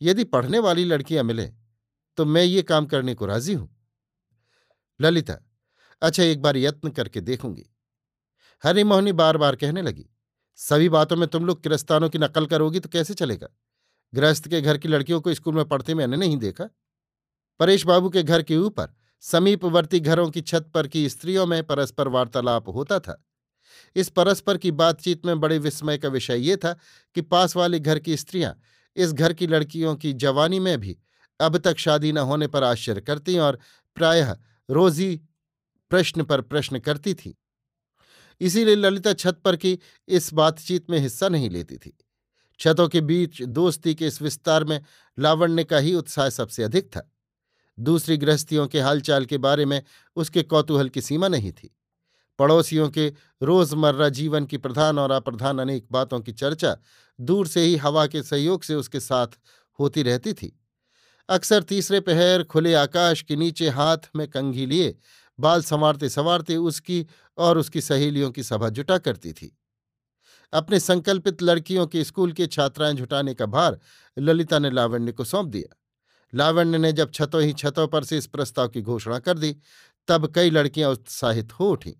यदि 0.00 0.24
पढ़ने 0.26 0.58
वाली 0.58 0.84
लड़कियाँ 0.84 1.24
मिलें 1.24 1.52
तो 2.18 2.24
मैं 2.24 2.42
ये 2.44 2.62
काम 2.62 2.86
करने 2.86 3.14
को 3.14 3.26
राज़ी 3.26 3.54
हूँ। 3.54 3.68
ललिता 5.00 5.38
अच्छा 6.02 6.22
एक 6.22 6.42
बार 6.42 6.56
यत्न 6.56 6.90
करके 6.90 7.20
देखूँगी। 7.20 7.64
हरिमोहनी 8.64 9.12
बार 9.12 9.36
बार 9.36 9.56
कहने 9.56 9.82
लगी, 9.82 10.04
सभी 10.58 10.88
बातों 10.88 11.16
में 11.16 11.26
तुम 11.28 11.46
लोग 11.46 11.62
किरस्तानों 11.62 12.08
की 12.08 12.18
नकल 12.18 12.46
करोगी 12.46 12.80
तो 12.80 12.88
कैसे 12.88 13.14
चलेगा? 13.14 13.48
गृहस्थ 14.12 14.48
के 14.48 14.60
घर 14.60 14.78
की 14.78 14.88
लड़कियों 14.88 15.20
को 15.20 15.34
स्कूल 15.34 15.54
में 15.54 15.64
पढ़ते 15.64 15.94
मैंने 15.94 16.16
नहीं 16.16 16.36
देखा। 16.38 16.68
परेश 17.60 17.84
बाबू 17.86 18.10
के 18.10 18.22
घर 18.22 18.42
के 18.42 18.56
ऊपर, 18.56 18.94
समीपवर्ती 19.22 20.00
घरों 20.00 20.30
की 20.30 20.40
छत 20.42 20.70
पर 20.74 20.88
की 20.88 21.08
स्त्रियों 21.08 21.46
में 21.46 21.62
परस्पर 21.64 22.08
वार्तालाप 22.08 22.68
होता 22.68 22.98
था। 23.00 23.22
इस 23.96 24.08
परस्पर 24.08 24.58
की 24.58 24.70
बातचीत 24.70 25.26
में 25.26 25.40
बड़े 25.40 25.58
विस्मय 25.58 25.98
का 25.98 26.08
विषय 26.08 26.36
ये 26.36 26.56
था 26.56 26.76
कि 27.14 27.20
पास 27.20 27.56
वाले 27.56 27.80
घर 27.80 27.98
की 27.98 28.16
स्त्रियाँ 28.16 28.60
इस 28.96 29.12
घर 29.12 29.32
की 29.32 29.46
लड़कियों 29.46 29.96
की 29.96 30.12
जवानी 30.12 30.60
में 30.60 30.80
भी 30.80 30.98
अब 31.40 31.56
तक 31.58 31.78
शादी 31.78 32.12
न 32.12 32.18
होने 32.18 32.46
पर 32.46 32.62
आश्चर्य 32.62 33.00
करती 33.00 33.38
और 33.38 33.58
प्रायः 33.96 34.36
रोजी 34.70 35.20
प्रश्न 35.90 36.22
पर 36.22 36.40
प्रश्न 36.40 36.78
करती 36.78 37.14
थी। 37.14 37.38
इसीलिए 38.40 38.74
ललिता 38.74 39.12
छत 39.12 39.40
पर 39.44 39.56
की 39.56 39.78
इस 40.08 40.34
बातचीत 40.34 40.90
में 40.90 40.98
हिस्सा 40.98 41.28
नहीं 41.28 41.50
लेती 41.50 41.76
थी। 41.76 41.98
छतों 42.60 42.88
के 42.88 43.00
बीच 43.00 43.42
दोस्ती 43.42 43.94
के 43.94 44.06
इस 44.06 44.22
विस्तार 44.22 44.64
में 44.64 44.80
लावण्य 45.18 45.64
का 45.64 45.78
ही 45.78 45.94
उत्साह 45.94 46.28
सबसे 46.28 46.62
अधिक 46.62 46.86
था। 46.86 47.12
दूसरी 47.78 48.16
गृहस्थियों 48.16 48.66
के 48.66 48.80
हालचाल 48.80 49.24
के 49.24 49.38
बारे 49.38 49.64
में 49.64 49.82
उसके 50.16 50.42
कौतूहल 50.42 50.88
की 50.88 51.00
सीमा 51.00 51.28
नहीं 51.28 51.52
थी। 51.52 51.76
पड़ोसियों 52.38 52.90
के 52.90 53.12
रोज़मर्रा 53.42 54.08
जीवन 54.08 54.44
की 54.44 54.56
प्रधान 54.56 54.98
और 54.98 55.10
अप्रधान 55.10 55.58
अनेक 55.58 55.86
बातों 55.92 56.20
की 56.20 56.32
चर्चा 56.32 56.76
दूर 57.20 57.46
से 57.46 57.60
ही 57.60 57.76
हवा 57.76 58.06
के 58.06 58.22
सहयोग 58.22 58.62
से 58.62 58.74
उसके 58.74 59.00
साथ 59.00 59.26
होती 59.78 60.02
रहती 60.02 60.32
थी। 60.32 60.60
अक्सर 61.28 61.62
तीसरे 61.62 62.00
पहर 62.00 62.42
खुले 62.42 62.74
आकाश 62.74 63.22
के 63.22 63.36
नीचे 63.36 63.68
हाथ 63.68 63.98
में 64.16 64.28
कंघी 64.28 64.66
लिए 64.66 64.98
बाल 65.40 65.62
संवारते 65.62 66.08
संवारते 66.08 66.56
उसकी 66.56 67.06
और 67.38 67.58
उसकी 67.58 67.80
सहेलियों 67.80 68.30
की 68.30 68.42
सभा 68.42 68.68
जुटा 68.68 68.98
करती 68.98 69.32
थी। 69.32 69.58
अपने 70.52 70.80
संकल्पित 70.80 71.42
लड़कियों 71.42 71.86
के 71.86 72.04
स्कूल 72.04 72.32
की 72.32 72.46
छात्राएँ 72.46 72.94
जुटाने 72.94 73.34
का 73.34 73.46
भार 73.46 73.78
ललिता 74.18 74.58
ने 74.58 74.70
लावण्य 74.70 75.12
को 75.12 75.24
सौंप 75.24 75.46
दिया। 75.46 75.76
लावण्य 76.34 76.78
ने 76.78 76.92
जब 76.92 77.10
छतों 77.14 77.42
ही 77.42 77.52
छतों 77.52 77.88
पर 77.88 78.04
से 78.04 78.18
इस 78.18 78.26
प्रस्ताव 78.26 78.68
की 78.68 78.82
घोषणा 78.82 79.18
कर 79.18 79.38
दी, 79.38 79.56
तब 80.08 80.32
कई 80.34 80.50
लड़कियाँ 80.50 80.90
उत्साहित 80.90 81.52
हो 81.52 81.70
उठीं। 81.70 81.92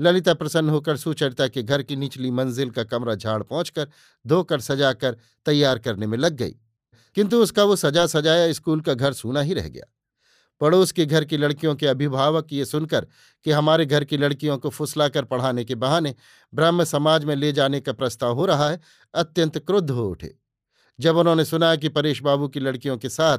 ललिता 0.00 0.34
प्रसन्न 0.34 0.70
होकर 0.70 0.96
सुचरिता 0.96 1.48
के 1.48 1.62
घर 1.62 1.82
की 1.82 1.96
निचली 1.96 2.30
मंजिल 2.30 2.70
का 2.70 2.84
कमरा 2.84 3.14
झाड़ 3.14 3.42
पहुंचकर 3.42 3.88
धोकर 4.26 4.60
सजाकर 4.60 5.16
तैयार 5.46 5.78
करने 5.78 6.06
में 6.06 6.18
लग 6.18 6.32
गई। 6.32 6.56
किंतु 7.14 7.42
उसका 7.42 7.64
वो 7.64 7.76
सजा 7.76 8.06
सजाया 8.06 8.52
स्कूल 8.52 8.80
का 8.80 8.94
घर 8.94 9.12
सूना 9.12 9.40
ही 9.40 9.54
रह 9.54 9.68
गया। 9.68 9.84
पड़ोस 10.60 10.92
के 10.92 11.06
घर 11.06 11.24
की 11.24 11.36
लड़कियों 11.36 11.74
के 11.74 11.86
अभिभावक 11.86 12.46
ये 12.52 12.64
सुनकर 12.64 13.06
कि 13.44 13.50
हमारे 13.50 13.86
घर 13.86 14.04
की 14.04 14.16
लड़कियों 14.16 14.58
को 14.58 14.68
फुसलाकर 14.68 15.24
पढ़ाने 15.24 15.64
के 15.64 15.74
बहाने 15.74 16.14
ब्राह्म 16.54 16.84
समाज 16.84 17.24
में 17.24 17.36
ले 17.36 17.52
जाने 17.52 17.80
का 17.80 17.92
प्रस्ताव 17.92 18.34
हो 18.34 18.46
रहा 18.46 18.70
है, 18.70 18.80
अत्यंत 19.14 19.58
क्रुद्ध 19.58 19.90
हो 19.90 20.08
उठे। 20.08 20.36
जब 21.00 21.16
उन्होंने 21.16 21.44
सुना 21.44 21.76
कि 21.76 21.88
परेश 21.88 22.22
बाबू 22.22 22.48
की 22.48 22.60
लड़कियों 22.60 22.96
के 22.96 23.08
साथ 23.08 23.38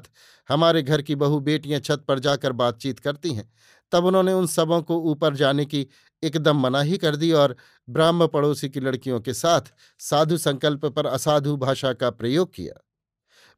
हमारे 0.50 0.84
घर 0.84 1.01
की 1.01 1.15
बहु 1.15 1.39
बेटियाँ 1.39 1.80
छत 1.80 2.06
पर 2.08 2.20
जाकर 2.20 2.51
बातचीत 2.51 3.00
करती 3.00 3.34
हैं 3.34 3.53
तब 3.91 4.05
उन्होंने 4.05 4.33
उन 4.33 4.48
सबों 4.48 4.81
को 4.81 4.98
ऊपर 4.98 5.36
जाने 5.36 5.65
की 5.65 5.88
एकदम 6.24 6.57
मनाही 6.57 6.98
कर 6.98 7.15
दी 7.15 7.31
और 7.31 7.55
ब्राह्म 7.89 8.27
पड़ोसी 8.27 8.69
की 8.69 8.79
लड़कियों 8.79 9.19
के 9.19 9.33
साथ 9.33 9.62
साधु 10.00 10.38
संकल्प 10.38 10.86
पर 10.86 11.05
असाधु 11.05 11.57
भाषा 11.57 11.93
का 11.93 12.10
प्रयोग 12.10 12.53
किया। 12.53 12.88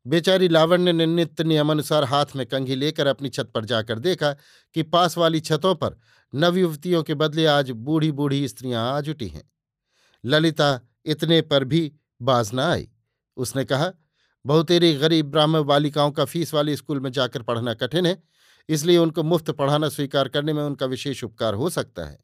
बेचारी 0.07 0.47
लावण्य 0.47 0.93
ने 0.93 1.05
नित्य 1.05 1.43
नियमानुसार 1.43 2.03
हाथ 2.03 2.25
में 2.35 2.45
कंघी 2.45 2.75
लेकर 2.75 3.07
अपनी 3.07 3.29
छत 3.29 3.51
पर 3.55 3.65
जाकर 3.65 3.99
देखा 3.99 4.31
कि 4.73 4.83
पास 4.83 5.17
वाली 5.17 5.39
छतों 5.39 5.75
पर 5.75 5.99
नवयुवतियों 6.35 7.03
के 7.03 7.13
बदले 7.13 7.45
आज 7.45 7.71
बूढ़ी 7.71 8.11
बूढ़ी 8.11 8.47
स्त्रियाँ 8.47 8.93
आ 8.93 9.01
जुटी 9.01 9.27
हैं। 9.27 9.51
ललिता 10.25 10.79
इतने 11.05 11.41
पर 11.41 11.63
भी 11.63 11.91
बाज 12.21 12.51
न 12.53 12.59
आई। 12.59 12.89
उसने 13.37 13.65
कहा, 13.65 13.91
बहुतेरी 14.45 14.93
गरीब 14.93 15.31
ब्राह्मण 15.31 15.63
बालिकाओं 15.63 16.11
का 16.11 16.25
फ़ीस 16.25 16.53
वाले 16.53 16.75
स्कूल 16.75 16.99
में 16.99 17.11
जाकर 17.11 17.41
पढ़ना 17.41 17.73
कठिन 17.73 18.05
है। 18.05 18.23
इसलिए 18.69 18.97
उनको 18.97 19.23
मुफ़्त 19.23 19.51
पढ़ाना 19.51 19.89
स्वीकार 19.89 20.27
करने 20.27 20.53
में 20.53 20.63
उनका 20.63 20.85
विशेष 20.85 21.23
उपकार 21.23 21.53
हो 21.53 21.69
सकता 21.69 22.05
है। 22.05 22.19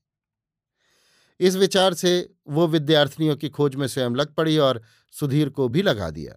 इस 1.40 1.56
विचार 1.56 1.94
से 1.94 2.30
वो 2.48 2.68
विद्यार्थिनियों 2.68 3.36
की 3.36 3.50
खोज 3.50 3.76
में 3.76 3.88
स्वयं 3.88 4.16
लग 4.16 4.34
पड़ी 4.34 4.58
और 4.58 4.82
सुधीर 5.12 5.50
को 5.50 5.68
भी 5.68 5.82
लगा 5.82 6.10
दिया। 6.10 6.36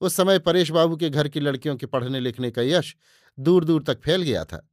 उस 0.00 0.14
समय 0.14 0.38
परेश 0.38 0.70
बाबू 0.70 0.96
के 0.96 1.10
घर 1.10 1.28
की 1.28 1.40
लड़कियों 1.40 1.76
के 1.76 1.86
पढ़ने 1.86 2.20
लिखने 2.20 2.50
का 2.50 2.62
यश 2.62 2.96
दूर 3.38 3.64
दूर 3.64 3.82
तक 3.82 4.00
फैल 4.00 4.22
गया 4.22 4.44
था। 4.44 4.68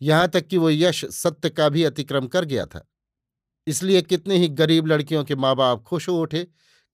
यहाँ 0.00 0.28
तक 0.28 0.46
कि 0.46 0.58
वो 0.58 0.70
यश 0.70 1.04
सत्य 1.04 1.50
का 1.50 1.68
भी 1.68 1.84
अतिक्रम 1.84 2.26
कर 2.26 2.44
गया 2.44 2.66
था। 2.66 2.88
इसलिए 3.66 4.02
कितने 4.02 4.36
ही 4.36 4.48
गरीब 4.48 4.86
लड़कियों 4.86 5.24
के 5.24 5.34
माँ 5.34 5.56
बाप 5.56 5.82
खुश 5.82 6.08
हो 6.08 6.20
उठे 6.20 6.46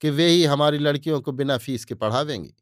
कि 0.03 0.11
वे 0.11 0.27
ही 0.27 0.45
हमारी 0.45 0.79
लड़कियों 0.79 1.21
को 1.21 1.33
बिना 1.33 1.57
फ़ीस 1.59 1.85
के 1.85 1.95
पढ़ावेंगे 1.95 2.55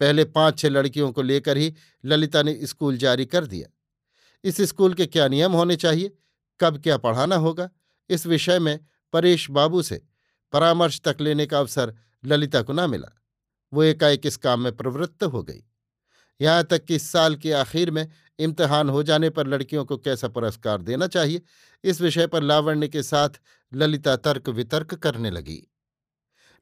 पहले 0.00 0.24
पाँच 0.24 0.58
छह 0.58 0.68
लड़कियों 0.68 1.12
को 1.12 1.22
लेकर 1.22 1.56
ही 1.56 1.74
ललिता 2.04 2.42
ने 2.42 2.60
स्कूल 2.62 2.96
जारी 2.96 3.26
कर 3.26 3.46
दिया। 3.46 3.76
इस 4.44 4.60
स्कूल 4.60 4.94
के 4.94 5.06
क्या 5.06 5.28
नियम 5.28 5.52
होने 5.52 5.76
चाहिए? 5.76 6.16
कब 6.60 6.82
क्या 6.82 6.96
पढ़ाना 6.96 7.36
होगा? 7.36 7.70
इस 8.10 8.26
विषय 8.26 8.58
में 8.58 8.80
परेश 9.12 9.50
बाबू 9.50 9.82
से 9.82 10.02
परामर्श 10.52 11.00
तक 11.00 11.16
लेने 11.20 11.46
का 11.46 11.58
अवसर 11.58 11.94
ललिता 12.24 12.62
को 12.62 12.72
न 12.72 12.90
मिला। 12.90 13.22
वो 13.72 13.82
एकाएक 13.82 14.26
इस 14.26 14.36
काम 14.36 14.60
में 14.60 14.76
प्रवृत्त 14.76 15.24
हो 15.24 15.42
गई। 15.42 15.64
यहाँ 16.40 16.64
तक 16.64 16.84
कि 16.84 16.94
इस 16.94 17.10
साल 17.10 17.36
के 17.36 17.52
आखिर 17.52 17.90
में 17.90 18.08
इम्तहान 18.38 18.88
हो 18.88 19.02
जाने 19.02 19.30
पर 19.30 19.46
लड़कियों 19.46 19.84
को 19.84 19.96
कैसा 19.96 20.28
पुरस्कार 20.28 20.82
देना 20.82 21.06
चाहिए? 21.06 21.42
इस 21.84 22.00
विषय 22.00 22.26
पर 22.26 22.42
लावण्य 22.42 22.88
के 22.88 23.02
साथ 23.02 23.28
ललिता 23.74 24.16
तर्क 24.16 24.48
वितर्क 24.48 24.94
करने 24.94 25.30
लगी। 25.30 25.69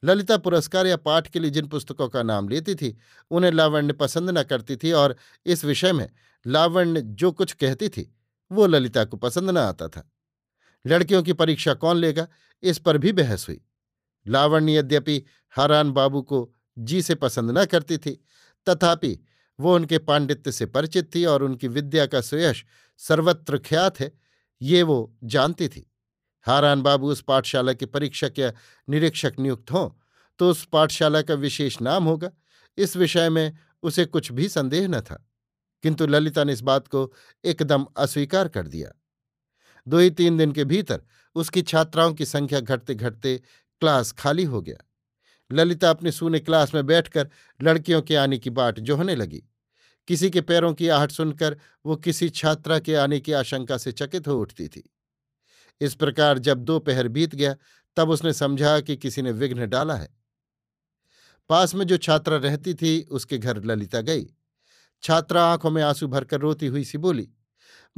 ललिता 0.04 0.36
पुरस्कार 0.36 0.86
या 0.86 0.96
पाठ 0.96 1.28
के 1.28 1.38
लिए 1.38 1.50
जिन 1.50 1.66
पुस्तकों 1.66 2.08
का 2.08 2.22
नाम 2.22 2.48
लेती 2.48 2.74
थी, 2.74 2.98
उन्हें 3.30 3.52
लावण्य 3.52 3.92
पसंद 3.92 4.30
न 4.30 4.42
करती 4.42 4.76
थी 4.76 4.92
और 4.92 5.16
इस 5.46 5.64
विषय 5.64 5.92
में 5.92 6.10
लावण्य 6.46 7.00
जो 7.00 7.32
कुछ 7.32 7.52
कहती 7.52 7.88
थी, 7.88 8.14
वो 8.52 8.66
ललिता 8.66 9.04
को 9.04 9.16
पसंद 9.16 9.50
न 9.50 9.56
आता 9.56 9.88
था। 9.88 10.12
लड़कियों 10.86 11.22
की 11.22 11.32
परीक्षा 11.32 11.74
कौन 11.74 11.96
लेगा, 11.96 12.28
इस 12.62 12.78
पर 12.78 12.98
भी 12.98 13.12
बहस 13.12 13.48
हुई। 13.48 13.60
लावण्य 14.26 14.78
यद्यपि 14.78 15.24
हरान 15.56 15.90
बाबू 15.90 16.22
को 16.22 16.54
जी 16.78 17.02
से 17.02 17.14
पसंद 17.14 17.58
न 17.58 17.64
करती 17.64 17.98
थी, 17.98 18.24
तथापि 18.68 19.18
वो 19.60 19.74
उनके 19.74 19.98
पांडित्य 19.98 20.52
से 20.52 20.66
परिचित 20.66 21.14
थी 21.14 21.24
और 21.24 21.42
उनकी 21.42 21.68
विद्या 21.68 22.06
का 22.06 22.20
सुयश 22.20 22.64
सर्वत्र 22.98 23.58
ख्यात 23.58 24.00
है, 24.00 24.12
ये 24.62 24.82
वो 24.82 25.16
जानती 25.24 25.68
थी। 25.68 25.92
हारान 26.48 26.82
बाबू 26.82 27.10
उस 27.12 27.20
पाठशाला 27.22 27.72
के 27.72 27.86
परीक्षक 27.86 28.38
या 28.38 28.52
निरीक्षक 28.88 29.34
नियुक्त 29.38 29.70
हों 29.72 29.88
तो 30.40 30.50
उस 30.50 30.64
पाठशाला 30.66 31.22
का 31.22 31.34
विशेष 31.36 31.80
नाम 31.82 32.04
होगा। 32.04 32.30
इस 32.78 32.96
विषय 32.96 33.28
में 33.30 33.56
उसे 33.82 34.04
कुछ 34.06 34.30
भी 34.32 34.48
संदेह 34.48 34.86
न 34.88 35.00
था, 35.00 35.24
किंतु 35.84 36.06
ललिता 36.06 36.44
ने 36.44 36.52
इस 36.52 36.60
बात 36.62 36.88
को 36.88 37.12
एकदम 37.44 37.86
अस्वीकार 37.96 38.48
कर 38.48 38.66
दिया। 38.66 38.90
दो 39.86 39.98
ही 39.98 40.10
तीन 40.10 40.36
दिन 40.36 40.52
के 40.52 40.64
भीतर 40.64 41.02
उसकी 41.36 41.62
छात्राओं 41.62 42.12
की 42.14 42.24
संख्या 42.26 42.60
घटते 42.60 42.94
घटते 42.94 43.36
क्लास 43.82 44.12
खाली 44.12 44.44
हो 44.44 44.60
गया। 44.62 44.84
ललिता 45.50 45.90
अपने 45.90 46.12
सूने 46.12 46.38
क्लास 46.40 46.74
में 46.74 46.84
बैठकर 46.86 47.28
लड़कियों 47.60 48.02
के 48.02 48.16
आने 48.16 48.38
की 48.38 48.50
बाट 48.52 48.80
जोहने 48.80 49.14
लगी। 49.14 49.42
किसी 50.08 50.30
के 50.30 50.40
पैरों 50.40 50.72
की 50.74 50.88
आहट 50.88 51.10
सुनकर 51.10 51.56
वो 51.86 51.96
किसी 51.98 52.28
छात्रा 52.30 52.78
के 52.78 52.94
आने 52.96 53.20
की 53.20 53.32
आशंका 53.34 53.76
से 53.78 53.92
चकित 53.92 54.28
हो 54.28 54.38
उठती 54.40 54.68
थी। 54.68 54.82
इस 55.80 55.94
प्रकार 55.94 56.38
जब 56.38 56.58
दो 56.58 56.78
पहर 56.78 57.08
बीत 57.08 57.35
गया, 57.35 57.56
तब 57.97 58.11
उसने 58.11 58.32
समझा 58.32 58.80
कि 58.80 58.97
किसी 58.97 59.23
ने 59.23 59.32
विघ्न 59.32 59.68
डाला 59.68 59.94
है। 59.94 60.08
पास 61.49 61.75
में 61.75 61.87
जो 61.87 61.97
छात्रा 61.97 62.37
रहती 62.37 62.75
थी, 62.75 63.02
उसके 63.02 63.38
घर 63.38 63.64
ललिता 63.64 64.00
गई। 64.00 64.26
छात्रा 65.02 65.44
आँखों 65.44 65.70
में 65.70 65.82
आँसू 65.82 66.06
भरकर 66.08 66.40
रोती 66.40 66.66
हुई 66.66 66.85
सी 66.85 66.99
बोली, 66.99 67.28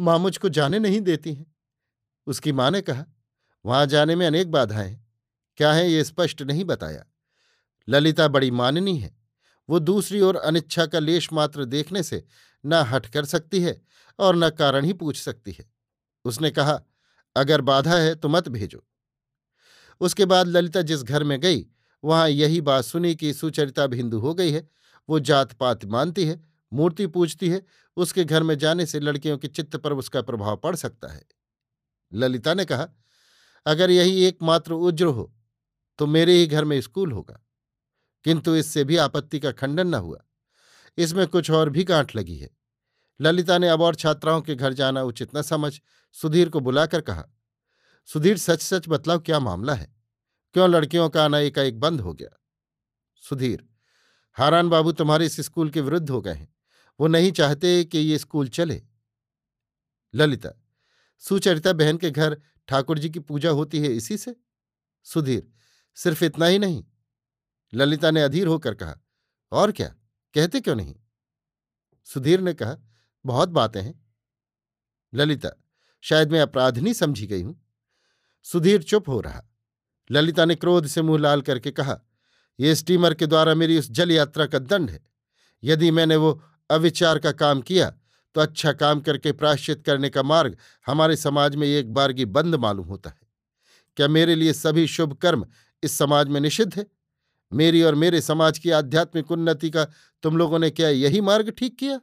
माँ 0.01 0.19
मुझको 0.19 0.49
जाने 0.49 0.79
नहीं 0.79 1.01
देती 1.01 1.35
हैं। 1.35 1.55
उसकी 2.27 2.53
माँ 2.53 2.71
ने 2.71 2.81
कहा, 2.81 3.05
वहाँ 3.65 3.87
जाने 3.87 4.17
में 4.17 4.27
अनेक 4.27 4.51
बाधाएँ 4.51 5.05
क्या 5.57 5.73
है 5.73 5.91
ये 5.93 6.05
स्पष्ट 6.05 6.43
नहीं 6.43 6.65
बताया? 6.65 7.07
ललिता 7.89 8.29
बड़ी 8.29 8.51
माननी 8.51 8.99
है। 8.99 9.19
वो 9.69 9.79
दूसरी 9.79 10.21
ओर 10.21 10.37
अनिच्छा 10.37 10.87
का 10.87 10.99
लेश 10.99 11.33
मात्र 11.33 11.65
देखने 11.65 12.03
से 12.03 12.25
न 12.67 12.73
हट 12.73 13.07
कर 13.07 13.25
सकती 13.25 13.63
है 13.63 13.83
और 14.19 14.37
न 14.37 14.51
कारण 14.51 14.85
ही 14.85 14.93
पूछ 14.93 15.17
सकती 15.17 15.53
है। 15.53 15.71
उसने 16.25 16.51
कहा 16.51 16.83
अगर 17.37 17.61
बाधा 17.61 17.95
है 17.95 18.15
तो 18.15 18.29
मत 18.29 18.49
भेजो। 18.49 18.85
उसके 20.01 20.25
बाद 20.27 20.47
ललिता 20.47 20.83
जिस 20.83 21.03
घर 21.03 21.25
में 21.25 21.41
गई, 21.41 21.67
वहाँ 22.05 22.29
यही 22.29 22.61
बात 22.61 22.85
सुनी 22.85 23.15
कि 23.15 23.33
सुचरिता 23.33 23.87
भी 23.87 23.97
हिंदू 23.97 24.19
हो 24.19 24.35
गई 24.35 24.51
है। 24.51 24.69
वो 25.09 25.21
जात 25.21 25.53
पात 25.53 25.85
मानती 25.85 26.25
है, 26.25 26.41
मूर्ति 26.73 27.07
पूजती 27.07 27.49
है, 27.49 27.63
उसके 27.97 28.25
घर 28.25 28.43
में 28.43 28.59
जाने 28.59 28.87
से 28.87 29.01
लड़कियों 29.01 29.39
के 29.39 29.49
चित्त 29.49 29.77
पर 29.77 29.93
उसका 29.93 30.23
प्रभाव 30.23 30.57
पड़ 30.57 30.77
सकता 30.77 31.09
है। 31.09 31.25
ललिता 32.13 32.55
ने 32.55 32.65
कहा, 32.65 32.89
अगर 33.67 33.91
यही 33.91 34.25
एकमात्र 34.25 34.73
उज्र 34.73 35.05
हो 35.05 35.33
तो 35.99 36.07
मेरे 36.07 36.33
ही 36.33 36.47
घर 36.47 36.65
में 36.65 36.81
स्कूल 36.81 37.13
होगा। 37.13 37.41
किंतु 38.25 38.55
इससे 38.55 38.85
भी 38.85 38.97
आपत्ति 38.97 39.41
का 39.41 39.53
खंडन 39.53 39.87
न 39.87 39.95
हुआ। 39.95 40.19
इसमें 40.99 41.27
कुछ 41.27 41.51
और 41.51 41.71
भी 41.71 41.85
गांठ 41.85 42.17
लगी 42.17 42.37
है। 42.37 42.51
ललिता 43.21 43.59
ने 43.59 43.69
अब 43.69 43.81
और 43.81 43.95
छात्राओं 43.95 44.43
के 44.43 44.55
घर 44.55 44.73
जाना 44.73 45.03
उचित 45.03 45.37
न 45.37 45.43
समझ 45.43 45.81
सुधीर 46.12 46.49
को 46.49 46.61
बुलाकर 46.61 47.00
कहा, 47.00 47.29
सुधीर 48.07 48.39
सच 48.39 48.62
सच 48.62 48.89
बतलाओ, 48.89 49.19
क्या 49.19 49.41
मामला 49.41 49.75
है? 49.75 49.97
क्यों 50.53 50.71
लड़कियों 50.71 51.11
का 51.11 51.25
आना 51.25 51.39
एकाएक 51.39 51.81
बंद 51.81 52.00
हो 52.00 52.15
गया? 52.15 52.41
सुधीर, 53.17 53.69
हारान 54.33 54.69
बाबू 54.69 54.93
तुम्हारे 54.93 55.27
इस 55.27 55.41
स्कूल 55.41 55.71
के 55.71 55.81
विरुद्ध 55.81 56.11
हो 56.11 56.21
गए 56.21 56.33
हैं। 56.33 56.55
वो 57.00 57.07
नहीं 57.07 57.33
चाहते 57.33 57.85
कि 57.85 57.99
ये 57.99 58.19
स्कूल 58.19 58.49
चले। 58.49 58.83
ललिता, 60.15 60.50
सुचरिता 61.19 61.73
बहन 61.73 61.97
के 61.97 62.11
घर 62.11 62.41
ठाकुर 62.69 62.99
जी 62.99 63.11
की 63.11 63.19
पूजा 63.19 63.50
होती 63.50 63.79
है 63.79 63.89
इसी 63.89 64.19
से? 64.19 64.37
सुधीर, 65.05 65.53
सिर्फ़ 65.95 66.25
इतना 66.25 66.47
ही 66.47 66.59
नहीं। 66.59 66.85
ललिता 67.75 68.11
ने 68.11 68.23
अधीर 68.23 68.47
होकर 68.47 68.75
कहा, 68.75 68.97
और 69.53 69.73
क्या? 69.73 69.89
कहते 70.35 70.61
क्यों 70.61 70.77
नहीं? 70.77 70.97
सुधीर 72.05 72.41
ने 72.41 72.55
कहा 72.55 72.77
बहुत 73.25 73.49
बातें 73.49 73.81
हैं। 73.83 73.95
ललिता, 75.12 75.50
शायद 76.05 76.33
मैं 76.33 76.41
अपराधनी 76.41 76.95
समझी 76.95 77.27
गई 77.27 77.43
हूँ। 77.43 77.61
सुधीर 78.47 78.83
चुप 78.83 79.09
हो 79.09 79.21
रहा। 79.21 79.43
ललिता 80.11 80.45
ने 80.45 80.55
क्रोध 80.55 80.87
से 80.87 81.03
मुँह 81.03 81.21
लाल 81.21 81.43
करके 81.43 81.71
कहा 81.71 82.00
यह 82.59 82.75
स्टीमर 82.75 83.15
के 83.15 83.27
द्वारा 83.27 83.55
मेरी 83.55 83.79
उस 83.79 83.91
जल 83.91 84.11
यात्रा 84.12 84.47
का 84.47 84.59
दंड 84.59 84.91
है। 84.91 85.00
यदि 85.62 85.91
मैंने 85.91 86.17
वो 86.17 86.43
अविचार 86.71 87.19
का 87.19 87.33
काम 87.33 87.61
किया 87.61 87.91
तो 88.37 88.41
अच्छा 88.41 88.73
काम 88.73 89.00
करके 89.00 89.33
प्राश्चित 89.33 89.83
करने 89.83 90.11
का 90.11 90.23
मार्ग 90.23 90.57
हमारे 90.87 91.17
समाज 91.17 91.57
में 91.57 91.67
एक 91.67 91.93
बारगी 91.95 92.25
बंद 92.27 92.55
मालूम 92.55 92.87
होता 92.87 93.11
है। 93.11 93.21
क्या 93.97 94.09
मेरे 94.09 94.35
लिए 94.35 94.53
सभी 94.53 94.87
शुभ 94.87 95.15
कर्म 95.15 95.47
इस 95.83 95.97
समाज 95.99 96.29
में 96.29 96.41
निषिद्ध 96.41 96.75
है? 96.75 96.87
मेरी 97.53 97.83
और 97.83 97.95
मेरे 97.95 98.21
समाज 98.21 98.59
की 98.59 98.71
आध्यात्मिक 98.71 99.31
उन्नति 99.31 99.71
का 99.71 99.85
तुम 100.23 100.37
लोगों 100.37 100.59
ने 100.59 100.71
क्या 100.71 100.89
यही 100.89 101.21
मार्ग 101.21 101.50
ठीक 101.50 101.79
किया? 101.79 102.00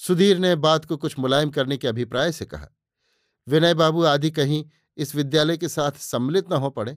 सुधीर 0.00 0.38
ने 0.38 0.54
बात 0.56 0.84
को 0.84 0.96
कुछ 0.96 1.18
मुलायम 1.18 1.50
करने 1.50 1.76
के 1.76 1.88
अभिप्राय 1.88 2.32
से 2.32 2.44
कहा, 2.44 2.68
विनय 3.46 3.74
बाबू 3.74 4.02
आदि 4.04 4.30
कहीं 4.30 4.64
इस 4.96 5.14
विद्यालय 5.14 5.56
के 5.56 5.68
साथ 5.68 5.92
सम्मिलित 5.92 6.52
न 6.52 6.56
हो 6.56 6.70
पड़े, 6.70 6.96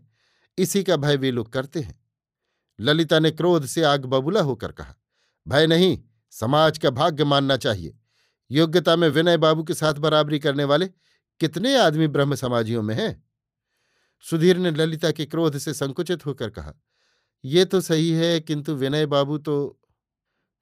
इसी 0.57 0.83
का 0.83 0.95
भय 0.95 1.17
वे 1.17 1.31
लोग 1.31 1.51
करते 1.53 1.79
हैं। 1.79 1.99
ललिता 2.79 3.19
ने 3.19 3.31
क्रोध 3.31 3.65
से 3.65 3.83
आग 3.83 4.05
बबूला 4.05 4.41
होकर 4.41 4.71
कहा, 4.71 4.95
भय 5.47 5.67
नहीं, 5.67 5.97
समाज 6.33 6.77
का 6.77 6.89
भाग्य 6.89 7.23
मानना 7.23 7.57
चाहिए। 7.57 7.97
योग्यता 8.51 8.95
में 8.95 9.07
विनय 9.09 9.37
बाबू 9.37 9.63
के 9.63 9.73
साथ 9.73 9.93
बराबरी 9.93 10.39
करने 10.39 10.63
वाले 10.63 10.87
कितने 11.41 11.75
आदमी 11.77 12.07
ब्रह्म 12.07 12.35
समाजियों 12.35 12.81
में 12.83 12.95
हैं? 12.95 13.23
सुधीर 14.25 14.57
ने 14.57 14.71
ललिता 14.71 15.11
के 15.11 15.25
क्रोध 15.25 15.57
से 15.57 15.73
संकुचित 15.73 16.25
होकर 16.25 16.49
कहा, 16.49 16.73
ये 17.43 17.65
तो 17.65 17.81
सही 17.81 18.09
है, 18.11 18.39
किंतु 18.39 18.75
विनय 18.75 19.05
बाबू 19.05 19.37
तो 19.37 19.79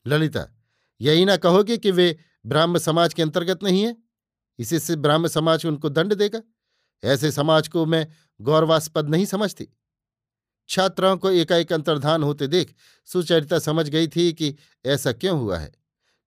ललिता, 0.06 0.48
यही 1.02 1.26
ना 1.26 1.38
कहोगे 1.38 1.78
कि 1.78 1.92
वे 1.92 2.18
ब्राह्म 2.46 2.78
समाज 2.78 3.14
के 3.14 3.22
अंतर्गत 3.22 3.64
नहीं 3.64 3.84
है? 3.84 3.98
इसी 4.60 4.80
से 4.80 4.96
ब्राह्म 4.96 5.28
समाज 5.28 5.66
उनको 5.66 5.90
दंड 5.90 6.14
देगा? 6.14 6.42
ऐसे 7.04 7.32
समाज 7.32 7.68
को 7.68 7.86
मैं 7.86 8.08
गौरवास्पद 8.42 9.10
नहीं 9.10 9.26
समझती। 9.26 9.68
छात्राओं 10.70 11.18
को 11.18 11.30
एकाएक 11.30 11.74
अंतर्धान 11.74 12.24
होते 12.24 12.48
देख 12.48 12.76
सुचरिता 13.06 13.60
समझ 13.60 13.90
गई 13.90 14.08
थी 14.08 14.34
कि 14.34 14.56
ऐसा 14.86 15.12
क्यों 15.12 15.40
हुआ 15.40 15.58
है? 15.58 15.72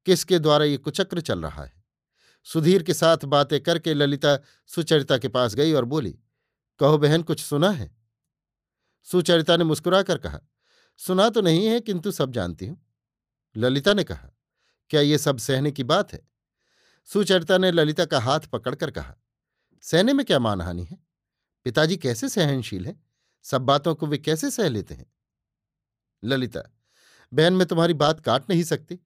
किसके 0.06 0.38
द्वारा 0.38 0.64
ये 0.64 0.76
कुचक्र 0.76 1.20
चल 1.20 1.42
रहा 1.42 1.64
है? 1.64 1.82
सुधीर 2.44 2.82
के 2.82 2.94
साथ 2.94 3.16
बातें 3.24 3.60
करके 3.60 3.94
ललिता 3.94 4.38
सुचरिता 4.66 5.18
के 5.18 5.28
पास 5.28 5.54
गई 5.54 5.72
और 5.72 5.84
बोली, 5.84 6.18
कहो 6.78 6.98
बहन, 6.98 7.22
कुछ 7.22 7.40
सुना 7.40 7.70
है? 7.70 7.96
सुचरिता 9.02 9.56
ने 9.56 9.64
मुस्कुराकर 9.64 10.18
कहा, 10.18 10.40
सुना 10.96 11.28
तो 11.28 11.40
नहीं 11.40 11.66
है, 11.66 11.80
किंतु 11.80 12.10
सब 12.10 12.32
जानती 12.32 12.66
हूँ। 12.66 12.86
ललिता 13.56 13.94
ने 13.94 14.04
कहा 14.04 14.30
क्या 14.92 15.00
ये 15.00 15.18
सब 15.18 15.38
सहने 15.38 15.72
की 15.72 15.84
बात 15.84 16.12
है? 16.12 16.28
सुचरिता 17.04 17.58
ने 17.58 17.70
ललिता 17.70 18.04
का 18.04 18.20
हाथ 18.20 18.40
पकड़कर 18.40 18.90
कहा, 18.90 19.16
सहने 19.80 20.12
में 20.12 20.26
क्या 20.26 20.38
मानहानि 20.38 20.84
है? 20.84 20.98
पिताजी 21.64 21.96
कैसे 21.96 22.28
सहनशील 22.28 22.86
हैं? 22.86 23.06
सब 23.42 23.62
बातों 23.62 23.94
को 23.94 24.06
वे 24.06 24.18
कैसे 24.18 24.50
सह 24.50 24.68
लेते 24.68 24.94
हैं? 24.94 25.12
ललिता, 26.24 26.62
बहन, 27.32 27.52
मैं 27.52 27.66
तुम्हारी 27.66 27.94
बात 27.94 28.20
काट 28.20 28.50
नहीं 28.50 28.64
सकती, 28.64 28.96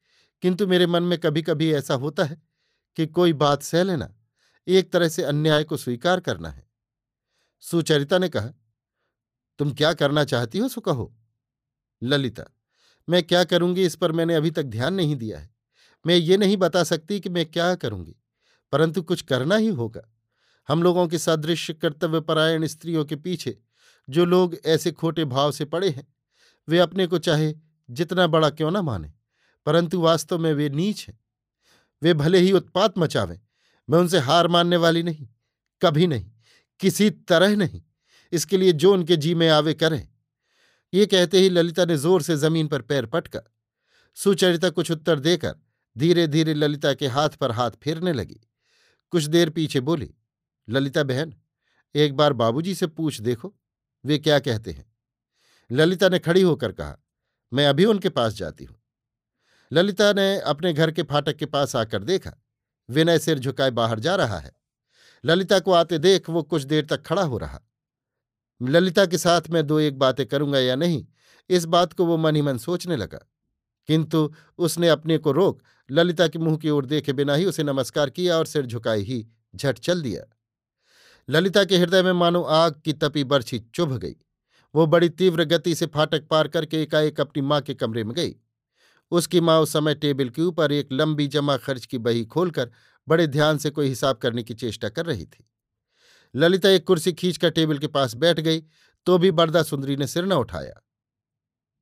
किंतु 0.42 0.66
मेरे 0.66 0.86
मन 0.86 1.02
में 1.02 1.18
कभी 1.18 1.42
कभी 1.42 1.72
ऐसा 1.72 1.94
होता 1.94 2.24
है 2.24 2.42
कि 2.96 3.06
कोई 3.06 3.32
बात 3.32 3.62
सह 3.62 3.82
लेना 3.82 4.14
एक 4.66 4.92
तरह 4.92 5.08
से 5.08 5.22
अन्याय 5.22 5.64
को 5.64 5.76
स्वीकार 5.76 6.20
करना 6.20 6.50
है। 6.50 6.70
सुचरिता 7.60 8.18
ने 8.18 8.28
कहा, 8.28 8.48
तुम 9.58 9.72
क्या 9.72 9.94
करना 9.94 10.24
चाहती 10.24 10.58
हो, 10.58 10.68
सो 10.68 10.80
कहो। 10.80 11.16
ललिता, 12.02 12.44
मैं 13.08 13.22
क्या 13.22 13.44
करूँगी 13.44 13.86
इस 13.86 13.96
पर 13.96 14.12
मैंने 14.12 14.34
अभी 14.34 14.50
तक 14.50 14.62
ध्यान 14.62 14.94
नहीं 14.94 15.16
दिया 15.16 15.38
है। 15.38 15.55
मैं 16.06 16.16
ये 16.16 16.36
नहीं 16.36 16.56
बता 16.56 16.82
सकती 16.84 17.18
कि 17.20 17.28
मैं 17.28 17.44
क्या 17.46 17.74
करूँगी, 17.74 18.14
परंतु 18.72 19.02
कुछ 19.02 19.22
करना 19.22 19.56
ही 19.56 19.68
होगा। 19.68 20.02
हम 20.68 20.82
लोगों 20.82 21.06
के 21.08 21.18
सदृश 21.18 21.70
कर्तव्यपरायण 21.72 22.66
स्त्रियों 22.66 23.04
के 23.04 23.16
पीछे 23.16 23.56
जो 24.08 24.24
लोग 24.24 24.56
ऐसे 24.66 24.92
खोटे 24.92 25.24
भाव 25.26 25.52
से 25.52 25.64
पड़े 25.64 25.88
हैं, 25.88 26.06
वे 26.68 26.78
अपने 26.78 27.06
को 27.06 27.18
चाहे 27.18 27.54
जितना 27.88 28.26
बड़ा 28.26 28.50
क्यों 28.50 28.70
ना 28.70 28.82
माने, 28.82 29.12
परंतु 29.66 30.00
वास्तव 30.00 30.38
में 30.38 30.52
वे 30.54 30.68
नीच 30.70 31.06
हैं। 31.08 31.18
वे 32.02 32.14
भले 32.14 32.38
ही 32.38 32.52
उत्पात 32.52 32.98
मचावें, 32.98 33.38
मैं 33.88 33.98
उनसे 33.98 34.18
हार 34.20 34.48
मानने 34.48 34.76
वाली 34.76 35.02
नहीं, 35.02 35.26
कभी 35.82 36.06
नहीं, 36.06 36.30
किसी 36.80 37.10
तरह 37.10 37.56
नहीं, 37.56 37.82
इसके 38.32 38.56
लिए 38.56 38.72
जो 38.74 38.92
उनके 38.92 39.16
जी 39.16 39.34
में 39.34 39.48
आवे 39.48 39.74
करें। 39.74 40.08
ये 40.92 41.06
कहते 41.06 41.38
ही 41.38 41.48
ललिता 41.48 41.84
ने 41.84 41.96
ज़ोर 41.96 42.22
से 42.22 42.36
ज़मीन 42.36 42.68
पर 42.68 42.82
पैर 42.82 43.06
पटका, 43.06 43.40
सुचरिता 44.16 44.70
कुछ 44.70 44.90
उत्तर 44.90 45.20
देकर 45.20 45.54
धीरे 45.98 46.26
धीरे 46.26 46.54
ललिता 46.54 46.94
के 46.94 47.06
हाथ 47.06 47.28
पर 47.28 47.52
हाथ 47.52 47.70
फेरने 47.70 48.12
लगी। 48.12 48.40
कुछ 49.10 49.24
देर 49.24 49.50
पीछे 49.50 49.80
बोली, 49.80 50.14
ललिता 50.68 51.02
बहन, 51.02 51.34
एक 51.94 52.14
बार 52.14 52.32
बाबूजी 52.32 52.74
से 52.74 52.86
पूछ 52.86 53.20
देखो, 53.20 53.54
वे 54.04 54.18
क्या 54.18 54.38
कहते 54.38 54.70
हैं? 54.70 54.92
ललिता 55.72 56.08
ने 56.08 56.18
खड़ी 56.18 56.42
होकर 56.42 56.72
कहा, 56.72 56.96
मैं 57.52 57.66
अभी 57.66 57.84
उनके 57.84 58.08
पास 58.08 58.32
जाती 58.32 58.64
हूँ। 58.64 58.76
ललिता 59.72 60.12
ने 60.12 60.40
अपने 60.40 60.72
घर 60.72 60.90
के 60.90 61.02
फाटक 61.02 61.36
के 61.36 61.46
पास 61.46 61.76
आकर 61.76 62.04
देखा, 62.04 62.32
विनय 62.90 63.18
सिर 63.18 63.38
झुकाए 63.38 63.70
बाहर 63.70 64.00
जा 64.00 64.16
रहा 64.16 64.38
है। 64.38 64.52
ललिता 65.24 65.58
को 65.58 65.72
आते 65.72 65.98
देख 65.98 66.30
वो 66.30 66.42
कुछ 66.42 66.62
देर 66.62 66.86
तक 66.86 67.02
खड़ा 67.02 67.22
हो 67.22 67.38
रहा। 67.38 67.60
ललिता 68.62 69.06
के 69.06 69.18
साथ 69.18 69.42
मैं 69.50 69.66
दो 69.66 69.80
एक 69.80 69.98
बातें 69.98 70.26
करूँगा 70.26 70.58
या 70.58 70.76
नहीं, 70.76 71.06
इस 71.50 71.64
बात 71.64 71.92
को 71.92 72.06
वो 72.06 72.16
मन 72.16 72.36
ही 72.36 72.42
मन 72.42 72.58
सोचने 72.58 72.96
लगा। 72.96 73.18
किंतु 73.88 74.30
उसने 74.58 74.88
अपने 74.88 75.18
को 75.18 75.32
रोक, 75.32 75.62
ललिता 75.90 76.28
के 76.28 76.38
मुँह 76.38 76.56
की 76.56 76.70
ओर 76.70 76.86
देखे 76.86 77.12
बिना 77.12 77.34
ही 77.34 77.44
उसे 77.44 77.62
नमस्कार 77.62 78.10
किया 78.10 78.36
और 78.36 78.46
सिर 78.46 78.66
झुकाए 78.66 79.00
ही, 79.00 79.26
झट 79.56 79.78
चल 79.78 80.02
दिया। 80.02 80.22
ललिता 81.28 81.64
के 81.64 81.78
हृदय 81.78 82.02
में 82.02 82.12
मानो 82.12 82.42
आग 82.42 82.80
की 82.84 82.92
तपी 82.92 83.24
बर्छी 83.24 83.58
चुभ 83.74 83.96
गई। 83.96 84.16
वो 84.74 84.86
बड़ी 84.86 85.08
तीव्र 85.08 85.44
गति 85.44 85.74
से 85.74 85.86
फाटक 85.86 86.26
पार 86.28 86.48
करके 86.48 86.82
एकाएक 86.82 87.20
अपनी 87.20 87.42
माँ 87.42 87.60
के 87.60 87.74
कमरे 87.74 88.04
में 88.04 88.14
गई। 88.14 88.34
उसकी 89.12 89.40
माँ 89.40 89.58
उस 89.60 89.72
समय 89.72 89.94
टेबल 89.94 90.28
के 90.28 90.42
ऊपर 90.42 90.72
एक 90.72 90.88
लंबी 90.92 91.26
जमा 91.26 91.56
खर्च 91.56 91.86
की 91.86 91.98
बही 91.98 92.24
खोलकर 92.24 92.70
बड़े 93.08 93.26
ध्यान 93.26 93.58
से 93.58 93.70
कोई 93.70 93.88
हिसाब 93.88 94.16
करने 94.16 94.42
की 94.42 94.54
चेष्टा 94.54 94.88
कर 94.88 95.06
रही 95.06 95.24
थी। 95.26 95.44
ललिता 96.34 96.68
एक 96.68 96.86
कुर्सी 96.86 97.12
खींचकर 97.12 97.50
टेबल 97.50 97.78
के 97.78 97.86
पास 97.86 98.14
बैठ 98.14 98.40
गई 98.40 98.60
तो 99.06 99.18
भी 99.18 99.30
बरदा 99.30 99.62
सुंदरी 99.62 99.96
ने 99.96 100.06
सिर 100.06 100.24
न 100.24 100.32
उठाया। 100.32 100.80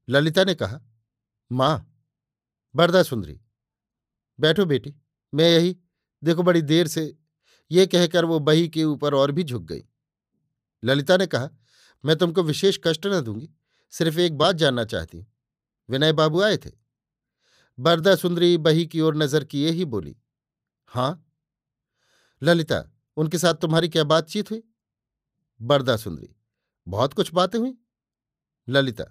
ललिता 0.09 0.45
ने 0.45 0.55
कहा, 0.55 0.81
माँ 1.51 1.94
बरदा 2.75 3.03
सुंदरी, 3.03 3.41
बैठो 4.39 4.65
बेटी, 4.65 4.95
मैं 5.33 5.49
यही, 5.51 5.77
देखो 6.23 6.43
बड़ी 6.43 6.63
देर 6.63 6.87
से, 6.87 7.17
ये 7.71 7.87
कहकर 7.87 8.25
वो 8.25 8.39
बही 8.39 8.69
के 8.69 8.85
ऊपर 8.85 9.15
और 9.15 9.33
भी 9.33 9.45
झुक 9.45 9.63
गई। 9.63 9.83
ललिता 10.83 11.17
ने 11.17 11.27
कहा, 11.27 11.51
मैं 12.05 12.17
तुमको 12.17 12.43
विशेष 12.43 12.79
कष्ट 12.85 13.07
न 13.07 13.21
दूँगी, 13.21 13.51
सिर्फ़ 13.93 14.19
एक 14.19 14.39
बात 14.39 14.57
जानना 14.57 14.85
चाहती 14.85 15.19
हूँ। 15.19 15.27
विनय 15.89 16.13
बाबू 16.13 16.43
आए 16.43 16.57
थे। 16.57 16.71
बरदा 17.79 18.15
सुंदरी 18.15 18.57
बही 18.59 18.87
की 18.87 19.01
ओर 19.01 19.17
नज़र 19.17 19.45
किए 19.45 19.71
ही 19.71 19.85
बोली, 19.85 20.17
हाँ। 20.89 21.21
ललिता, 22.43 22.83
उनके 23.17 23.39
साथ 23.39 23.55
तुम्हारी 23.55 23.89
क्या 23.89 24.05
बातचीत 24.05 24.51
हुई? 24.51 24.63
बरदा 25.61 25.97
सुंदरी, 25.97 26.35
बहुत 26.87 27.15
कुछ 27.15 27.33
बातें 27.35 27.59
हुई। 27.59 27.77
ललिता, 28.69 29.05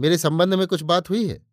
मेरे 0.00 0.18
संबंध 0.18 0.54
में 0.54 0.66
कुछ 0.66 0.82
बात 0.82 1.10
हुई 1.10 1.26
है? 1.28 1.44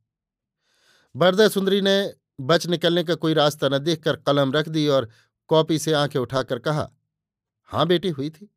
बरदा 1.15 1.47
सुंदरी 1.47 1.82
ने 1.82 2.13
बच 2.39 2.67
निकलने 2.67 3.04
का 3.04 3.15
कोई 3.15 3.34
रास्ता 3.34 3.69
न 3.69 3.78
देखकर 3.78 4.15
कलम 4.15 4.54
रख 4.54 4.69
दी 4.69 4.88
और 4.88 5.10
कॉपी 5.47 5.80
से 5.80 5.93
आँखें 5.93 6.19
उठाकर 6.19 6.60
कहा, 6.60 6.89
हाँ 7.63 7.86
बेटी, 7.88 8.10
हुई 8.10 8.30
थी। 8.30 8.49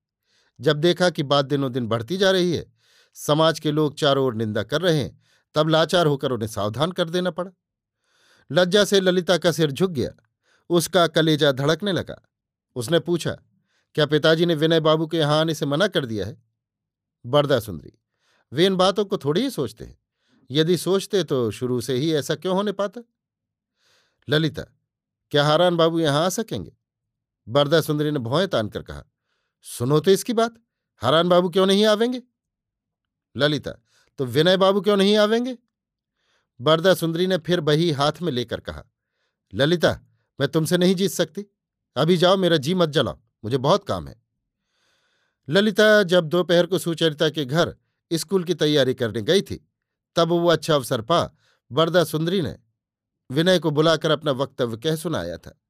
जब 0.61 0.77
देखा 0.77 1.11
कि 1.11 1.23
बात 1.23 1.45
दिनों 1.45 1.73
दिन 1.73 1.87
बढ़ती 1.87 2.17
जा 2.17 2.31
रही 2.31 2.53
है, 2.53 2.73
समाज 3.15 3.61
के 3.61 3.71
लोग 3.71 3.95
चारों 3.95 4.25
ओर 4.27 4.35
निंदा 4.35 4.63
कर 4.63 4.81
रहे 4.81 4.99
हैं, 4.99 5.23
तब 5.55 5.69
लाचार 5.69 6.07
होकर 6.07 6.31
उन्हें 6.31 6.49
सावधान 6.49 6.93
कर 6.93 7.11
देना 7.11 7.31
पड़ा। 7.31 7.51
लज्जा 8.51 8.85
से 8.85 9.01
ललिता 9.01 9.39
का 9.39 9.53
सिर 9.53 9.71
झुक 9.71 9.91
गया, 9.91 10.11
उसका 10.71 11.07
कलेजा 11.07 11.53
धड़कने 11.53 11.93
लगा। 11.93 12.21
उसने 12.77 12.99
पूछा, 12.99 13.39
क्या 13.95 14.07
पिताजी 14.07 14.47
ने 14.47 14.55
विनय 14.55 14.81
बाबू 14.81 15.07
के 15.07 15.19
यहाँ 15.19 15.41
आने 15.41 15.55
से 15.55 15.67
मना 15.67 15.89
कर 15.89 16.07
दिया 16.07 16.27
है? 16.27 16.43
बरदा 17.27 17.61
सुंदरी, 17.61 17.93
वे 18.53 18.67
इन 18.67 18.77
बातों 18.77 19.05
को 19.05 19.19
थोड़ी 19.19 19.41
ही 19.41 19.51
सोचते 19.51 19.85
हैं। 19.85 19.99
यदि 20.51 20.77
सोचते 20.77 21.23
तो 21.25 21.51
शुरू 21.51 21.81
से 21.81 21.95
ही 21.95 22.13
ऐसा 22.15 22.35
क्यों 22.35 22.55
होने 22.57 22.73
पाता? 22.73 23.01
ललिता, 24.29 24.63
क्या 25.33 25.45
हारान 25.45 25.77
बाबू 25.77 26.01
यहाँ 26.01 26.25
आ 26.25 26.29
सकेंगे? 26.29 26.73
बरदा 27.49 27.81
सुंदरी 27.81 28.11
ने 28.11 28.19
भौएँ 28.19 28.47
तान 28.47 28.69
कर 28.69 28.83
कहा, 28.83 29.05
सुनो 29.63 30.01
तो 30.01 30.11
इसकी 30.11 30.33
बात, 30.33 30.55
हारान 30.97 31.29
बाबू 31.29 31.49
क्यों 31.49 31.67
नहीं 31.67 31.85
आवेंगे? 31.87 32.23
ललिता 33.37 33.71
तो 34.19 34.25
विनय 34.25 34.57
बाबू 34.57 34.81
क्यों 34.81 34.97
नहीं 34.97 35.17
आवेंगे? 35.17 35.57
बरदा 36.61 36.95
सुंदरी 36.95 37.27
ने 37.27 37.39
फिर 37.39 37.61
बही 37.61 37.91
हाथ 37.91 38.23
में 38.23 38.33
लेकर 38.33 38.61
कहा, 38.61 38.85
ललिता, 39.55 40.01
मैं 40.41 40.49
तुमसे 40.49 40.79
नहीं 40.79 40.95
जीत 40.95 41.11
सकती। 41.11 41.45
अभी 41.97 42.17
जाओ, 42.17 42.37
मेरा 42.37 42.57
जी 42.57 42.75
मत 42.75 42.89
जलाओ, 42.89 43.19
मुझे 43.45 43.59
बहुत 43.59 43.85
काम 43.85 44.09
है। 44.09 44.21
ललिता 45.49 46.03
जब 46.03 46.29
दोपहर 46.29 46.67
को 46.67 46.79
सुचरिता 46.79 47.29
के 47.31 47.45
घर 47.45 47.75
स्कूल 48.13 48.45
की 48.45 48.55
तैयारी 48.55 48.95
करने 48.95 49.23
गई 49.23 49.43
थी 49.43 49.57
तब 50.17 50.29
वो 50.29 50.49
अच्छा 50.49 50.75
अवसर 50.75 51.01
पा, 51.01 51.31
वरदा 51.73 52.05
सुंदरी 52.05 52.43
ने 52.43 52.57
विनय 53.31 53.59
को 53.59 53.71
बुलाकर 53.71 54.11
अपना 54.11 54.31
वक्तव्य 54.33 54.77
कह 54.77 54.97
सुनाया 54.97 55.37
था। 55.37 55.61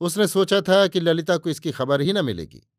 उसने 0.00 0.26
सोचा 0.26 0.60
था 0.60 0.86
कि 0.86 1.00
ललिता 1.00 1.36
को 1.36 1.50
इसकी 1.50 1.72
खबर 1.72 2.00
ही 2.00 2.12
न 2.12 2.24
मिलेगी। 2.24 2.70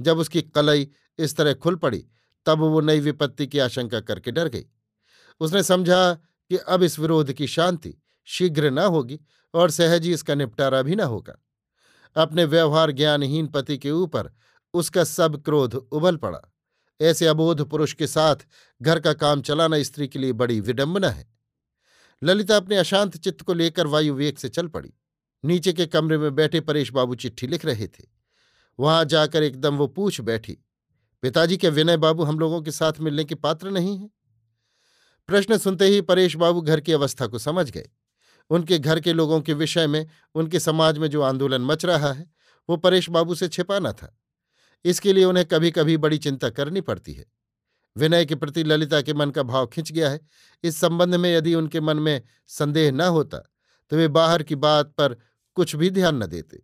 जब 0.00 0.18
उसकी 0.18 0.42
कलई 0.42 0.90
इस 1.18 1.36
तरह 1.36 1.54
खुल 1.54 1.76
पड़ी, 1.76 2.08
तब 2.46 2.58
वो 2.58 2.80
नई 2.80 3.00
विपत्ति 3.00 3.46
की 3.46 3.58
आशंका 3.58 4.00
करके 4.00 4.30
डर 4.30 4.48
गई। 4.48 4.66
उसने 5.40 5.62
समझा 5.62 6.14
कि 6.48 6.56
अब 6.56 6.82
इस 6.82 6.98
विरोध 6.98 7.32
की 7.32 7.46
शांति 7.46 7.94
शीघ्र 8.24 8.70
न 8.70 8.78
होगी 8.78 9.20
और 9.54 9.70
सहज 9.70 10.04
ही 10.04 10.12
इसका 10.12 10.34
निपटारा 10.34 10.82
भी 10.82 10.96
न 10.96 11.00
होगा। 11.00 11.42
अपने 12.16 12.44
व्यवहार 12.44 12.90
ज्ञानहीन 12.90 13.46
पति 13.46 13.78
के 13.78 13.90
ऊपर 13.90 14.30
उसका 14.74 15.04
सब 15.04 15.44
क्रोध 15.44 15.74
उबल 15.74 16.16
पड़ा। 16.16 16.40
ऐसे 17.00 17.26
अबोध 17.26 17.62
पुरुष 17.62 17.92
के 17.92 18.06
साथ 18.06 18.36
घर 18.82 19.00
का 19.00 19.12
काम 19.12 19.42
चलाना 19.42 19.82
स्त्री 19.82 20.08
के 20.08 20.18
लिए 20.18 20.32
बड़ी 20.32 20.60
विडंबना 20.60 21.10
है। 21.10 21.26
ललिता 22.22 22.56
अपने 22.56 22.76
अशांत 22.76 23.16
चित्त 23.16 23.42
को 23.42 23.54
लेकर 23.54 23.86
वायु 23.86 24.14
वेग 24.14 24.36
से 24.36 24.48
चल 24.48 24.66
पड़ी। 24.66 24.92
नीचे 25.44 25.72
के 25.72 25.86
कमरे 25.86 26.18
में 26.18 26.34
बैठे 26.34 26.60
परेश 26.60 26.92
बाबू 26.92 27.14
चिट्ठी 27.14 27.46
लिख 27.46 27.64
रहे 27.64 27.86
थे। 27.86 28.04
वहाँ 28.78 29.04
जाकर 29.04 29.42
एकदम 29.42 29.76
वो 29.76 29.86
पूछ 29.86 30.20
बैठी, 30.20 30.58
पिताजी 31.22 31.56
के 31.56 31.68
विनय 31.68 31.96
बाबू 31.96 32.22
हम 32.22 32.38
लोगों 32.38 32.62
के 32.62 32.70
साथ 32.70 32.92
मिलने 33.00 33.24
के 33.24 33.34
पात्र 33.34 33.70
नहीं 33.70 33.98
है? 33.98 34.10
प्रश्न 35.28 35.58
सुनते 35.58 35.84
ही 35.84 36.00
परेश 36.00 36.36
बाबू 36.36 36.60
घर 36.60 36.80
की 36.80 36.92
अवस्था 36.92 37.26
को 37.26 37.38
समझ 37.38 37.70
गए। 37.70 37.88
उनके 38.50 38.78
घर 38.78 39.00
के 39.00 39.12
लोगों 39.12 39.40
के 39.40 39.52
विषय 39.52 39.86
में, 39.86 40.06
उनके 40.34 40.60
समाज 40.60 40.98
में 40.98 41.08
जो 41.08 41.22
आंदोलन 41.22 41.62
मच 41.62 41.84
रहा 41.84 42.12
है, 42.12 42.30
वो 42.68 42.76
परेश 42.76 43.10
बाबू 43.10 43.34
से 43.34 43.48
छिपाना 43.48 43.92
था। 43.92 44.16
इसके 44.84 45.12
लिए 45.12 45.24
उन्हें 45.24 45.44
कभी 45.46 45.70
कभी 45.70 45.96
बड़ी 45.96 46.18
चिंता 46.18 46.50
करनी 46.50 46.80
पड़ती 46.80 47.12
है। 47.12 47.24
विनय 47.96 48.24
के 48.24 48.34
प्रति 48.34 48.62
ललिता 48.64 49.00
के 49.02 49.14
मन 49.14 49.30
का 49.30 49.42
भाव 49.42 49.66
खिंच 49.66 49.92
गया 49.92 50.10
है। 50.10 50.20
इस 50.64 50.76
संबंध 50.76 51.14
में 51.14 51.30
यदि 51.34 51.54
उनके 51.54 51.80
मन 51.80 51.96
में 51.96 52.20
संदेह 52.48 52.90
न 52.92 53.00
होता 53.00 53.38
तो 53.90 53.96
वे 53.96 54.08
बाहर 54.08 54.42
की 54.42 54.54
बात 54.54 54.92
पर 54.98 55.16
कुछ 55.56 55.74
भी 55.76 55.90
ध्यान 55.90 56.22
न 56.22 56.26
देते। 56.26 56.62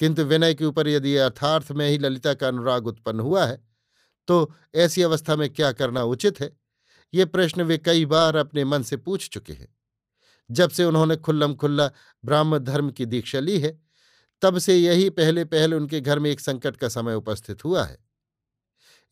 किंतु 0.00 0.24
विनय 0.24 0.54
के 0.54 0.64
ऊपर 0.64 0.88
यदि 0.88 1.16
अर्थार्थ 1.16 1.72
में 1.72 1.88
ही 1.88 1.98
ललिता 1.98 2.34
का 2.34 2.48
अनुराग 2.48 2.86
उत्पन्न 2.86 3.20
हुआ 3.20 3.46
है 3.46 3.60
तो 4.28 4.54
ऐसी 4.74 5.02
अवस्था 5.02 5.36
में 5.36 5.48
क्या 5.50 5.72
करना 5.72 6.02
उचित 6.02 6.40
है? 6.40 6.56
ये 7.14 7.24
प्रश्न 7.24 7.62
वे 7.62 7.78
कई 7.78 8.04
बार 8.06 8.36
अपने 8.36 8.64
मन 8.64 8.82
से 8.82 8.96
पूछ 8.96 9.28
चुके 9.28 9.52
हैं। 9.52 9.68
जब 10.50 10.70
से 10.70 10.84
उन्होंने 10.84 11.16
खुल्लम 11.16 11.54
खुल्ला 11.54 11.90
ब्राह्म 12.24 12.58
धर्म 12.58 12.90
की 12.90 13.06
दीक्षा 13.06 13.40
ली 13.40 13.58
है 13.60 13.78
तब 14.42 14.58
से 14.58 14.76
यही 14.76 15.08
पहले 15.10 15.44
पहले 15.44 15.76
उनके 15.76 16.00
घर 16.00 16.18
में 16.18 16.30
एक 16.30 16.40
संकट 16.40 16.76
का 16.76 16.88
समय 16.88 17.14
उपस्थित 17.14 17.64
हुआ 17.64 17.84
है। 17.84 17.98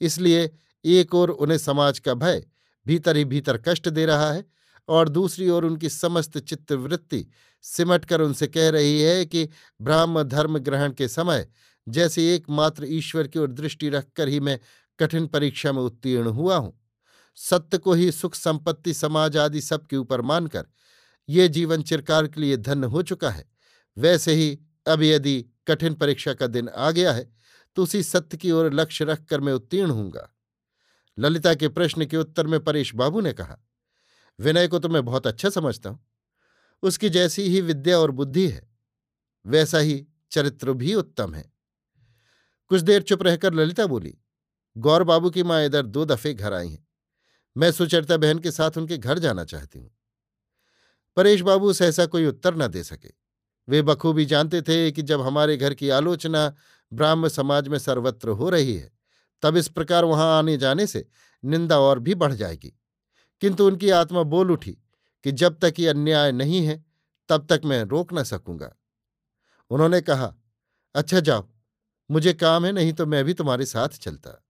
इसलिए 0.00 0.50
एक 0.84 1.14
ओर 1.14 1.30
उन्हें 1.30 1.58
समाज 1.58 1.98
का 1.98 2.14
भय 2.14 2.44
भीतर 2.86 3.16
ही 3.16 3.24
भीतर 3.24 3.56
कष्ट 3.58 3.88
दे 3.88 4.06
रहा 4.06 4.30
है 4.32 4.44
और 4.88 5.08
दूसरी 5.08 5.48
ओर 5.48 5.64
उनकी 5.64 5.88
समस्त 5.88 6.38
चित्तवृत्ति 6.38 7.26
सिमटकर 7.64 8.20
उनसे 8.20 8.46
कह 8.46 8.68
रही 8.70 9.00
है 9.00 9.24
कि 9.24 9.48
ब्राह्म 9.80 10.22
धर्म 10.22 10.58
ग्रहण 10.58 10.92
के 10.92 11.08
समय 11.08 11.46
जैसे 11.86 12.34
एकमात्र 12.34 12.86
ईश्वर 12.88 13.26
की 13.26 13.38
ओर 13.38 13.52
दृष्टि 13.52 13.88
रखकर 13.88 14.28
ही 14.28 14.40
मैं 14.40 14.58
कठिन 14.98 15.26
परीक्षा 15.26 15.72
में 15.72 15.82
उत्तीर्ण 15.82 16.28
हुआ 16.28 16.56
हूँ। 16.56 16.72
सत्य 17.38 17.78
को 17.78 17.92
ही 17.92 18.10
सुख, 18.12 18.34
संपत्ति, 18.34 18.94
समाज 18.94 19.36
आदि 19.36 19.60
सबके 19.60 19.96
ऊपर 19.96 20.20
मानकर 20.20 20.66
ये 21.28 21.48
जीवन 21.48 21.82
चिरकार 21.82 22.26
के 22.26 22.40
लिए 22.40 22.56
धन्य 22.56 22.86
हो 22.86 23.02
चुका 23.02 23.30
है। 23.30 23.44
वैसे 23.96 24.34
ही 24.34 24.58
अब 24.86 25.02
यदि 25.02 25.44
कठिन 25.68 25.94
परीक्षा 25.94 26.34
का 26.34 26.46
दिन 26.46 26.68
आ 26.68 26.90
गया 26.90 27.12
है 27.12 27.30
तो 27.76 27.82
उसी 27.82 28.02
सत्य 28.02 28.36
की 28.36 28.50
ओर 28.50 28.72
लक्ष्य 28.72 29.04
रखकर 29.04 29.40
मैं 29.40 29.52
उत्तीर्ण 29.52 29.90
हूँगा 29.90 30.28
ललिता 31.18 31.54
के 31.54 31.68
प्रश्न 31.68 32.06
के 32.06 32.16
उत्तर 32.16 32.46
में 32.46 32.58
परेश 32.60 32.94
बाबू 32.94 33.20
ने 33.20 33.32
कहा, 33.32 33.56
विनय 34.38 34.68
को 34.68 34.78
तो 34.78 34.88
मैं 34.88 35.04
बहुत 35.04 35.26
अच्छा 35.26 35.50
समझता 35.50 35.90
हूँ। 35.90 35.98
उसकी 36.82 37.08
जैसी 37.08 37.42
ही 37.42 37.60
विद्या 37.60 37.98
और 37.98 38.10
बुद्धि 38.10 38.46
है, 38.48 38.62
वैसा 39.44 39.78
ही 39.78 40.06
चरित्र 40.32 40.72
भी 40.72 40.94
उत्तम 40.94 41.34
है। 41.34 41.44
कुछ 42.70 42.80
देर 42.80 43.02
चुप 43.02 43.22
रहकर 43.22 43.54
ललिता 43.54 43.86
बोली, 43.86 44.14
गौर 44.76 45.02
बाबू 45.04 45.30
की 45.30 45.42
माँ 45.42 45.64
इधर 45.64 45.86
दो 45.86 46.04
दफे 46.04 46.34
घर 46.34 46.52
आई 46.52 46.68
हैं। 46.68 46.86
मैं 47.56 47.70
सुचरिता 47.72 48.16
बहन 48.16 48.38
के 48.38 48.50
साथ 48.50 48.76
उनके 48.78 48.98
घर 48.98 49.18
जाना 49.18 49.44
चाहती 49.44 49.78
हूँ। 49.78 49.90
परेश 51.16 51.40
बाबू 51.40 51.72
सहसा 51.72 52.06
कोई 52.06 52.26
उत्तर 52.26 52.54
न 52.54 52.66
दे 52.66 52.82
सके। 52.84 53.25
वे 53.68 53.82
बखूबी 53.82 54.24
जानते 54.24 54.62
थे 54.62 54.92
कि 54.92 55.02
जब 55.02 55.20
हमारे 55.20 55.56
घर 55.56 55.74
की 55.74 55.88
आलोचना 55.88 56.54
ब्राह्म 56.92 57.28
समाज 57.28 57.68
में 57.68 57.78
सर्वत्र 57.78 58.28
हो 58.28 58.50
रही 58.50 58.74
है, 58.76 58.92
तब 59.42 59.56
इस 59.56 59.68
प्रकार 59.68 60.04
वहाँ 60.04 60.38
आने 60.38 60.56
जाने 60.56 60.86
से 60.86 61.06
निंदा 61.44 61.78
और 61.78 61.98
भी 61.98 62.14
बढ़ 62.14 62.32
जाएगी। 62.32 62.72
किंतु 63.40 63.66
उनकी 63.66 63.90
आत्मा 63.90 64.22
बोल 64.22 64.50
उठी 64.50 64.72
कि 65.24 65.32
जब 65.32 65.58
तक 65.58 65.74
ये 65.78 65.88
अन्याय 65.88 66.32
नहीं 66.32 66.66
है, 66.66 66.84
तब 67.28 67.46
तक 67.46 67.60
मैं 67.64 67.82
रोक 67.84 68.12
न 68.14 68.22
सकूँगा। 68.22 68.76
उन्होंने 69.70 70.00
कहा 70.00 70.34
अच्छा 70.94 71.20
जाओ, 71.20 71.48
मुझे 72.10 72.32
काम 72.32 72.66
है, 72.66 72.72
नहीं 72.72 72.92
तो 72.92 73.06
मैं 73.06 73.24
भी 73.24 73.34
तुम्हारे 73.34 73.66
साथ 73.66 73.88
चलता। 73.88 74.42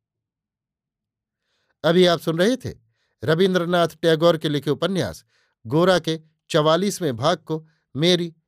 अभी 1.84 2.06
आप 2.06 2.20
सुन 2.20 2.38
रहे 2.38 2.56
थे 2.56 2.74
रविन्द्रनाथ 3.24 3.88
टैगोर 4.02 4.36
के 4.38 4.48
लिखे 4.48 4.70
उपन्यास, 4.70 5.24
गोरा 5.66 5.98
के 5.98 6.20
चवालीसवें 6.50 7.16
भाग 7.16 7.38
को 7.38 7.66
मेरी 7.96 8.34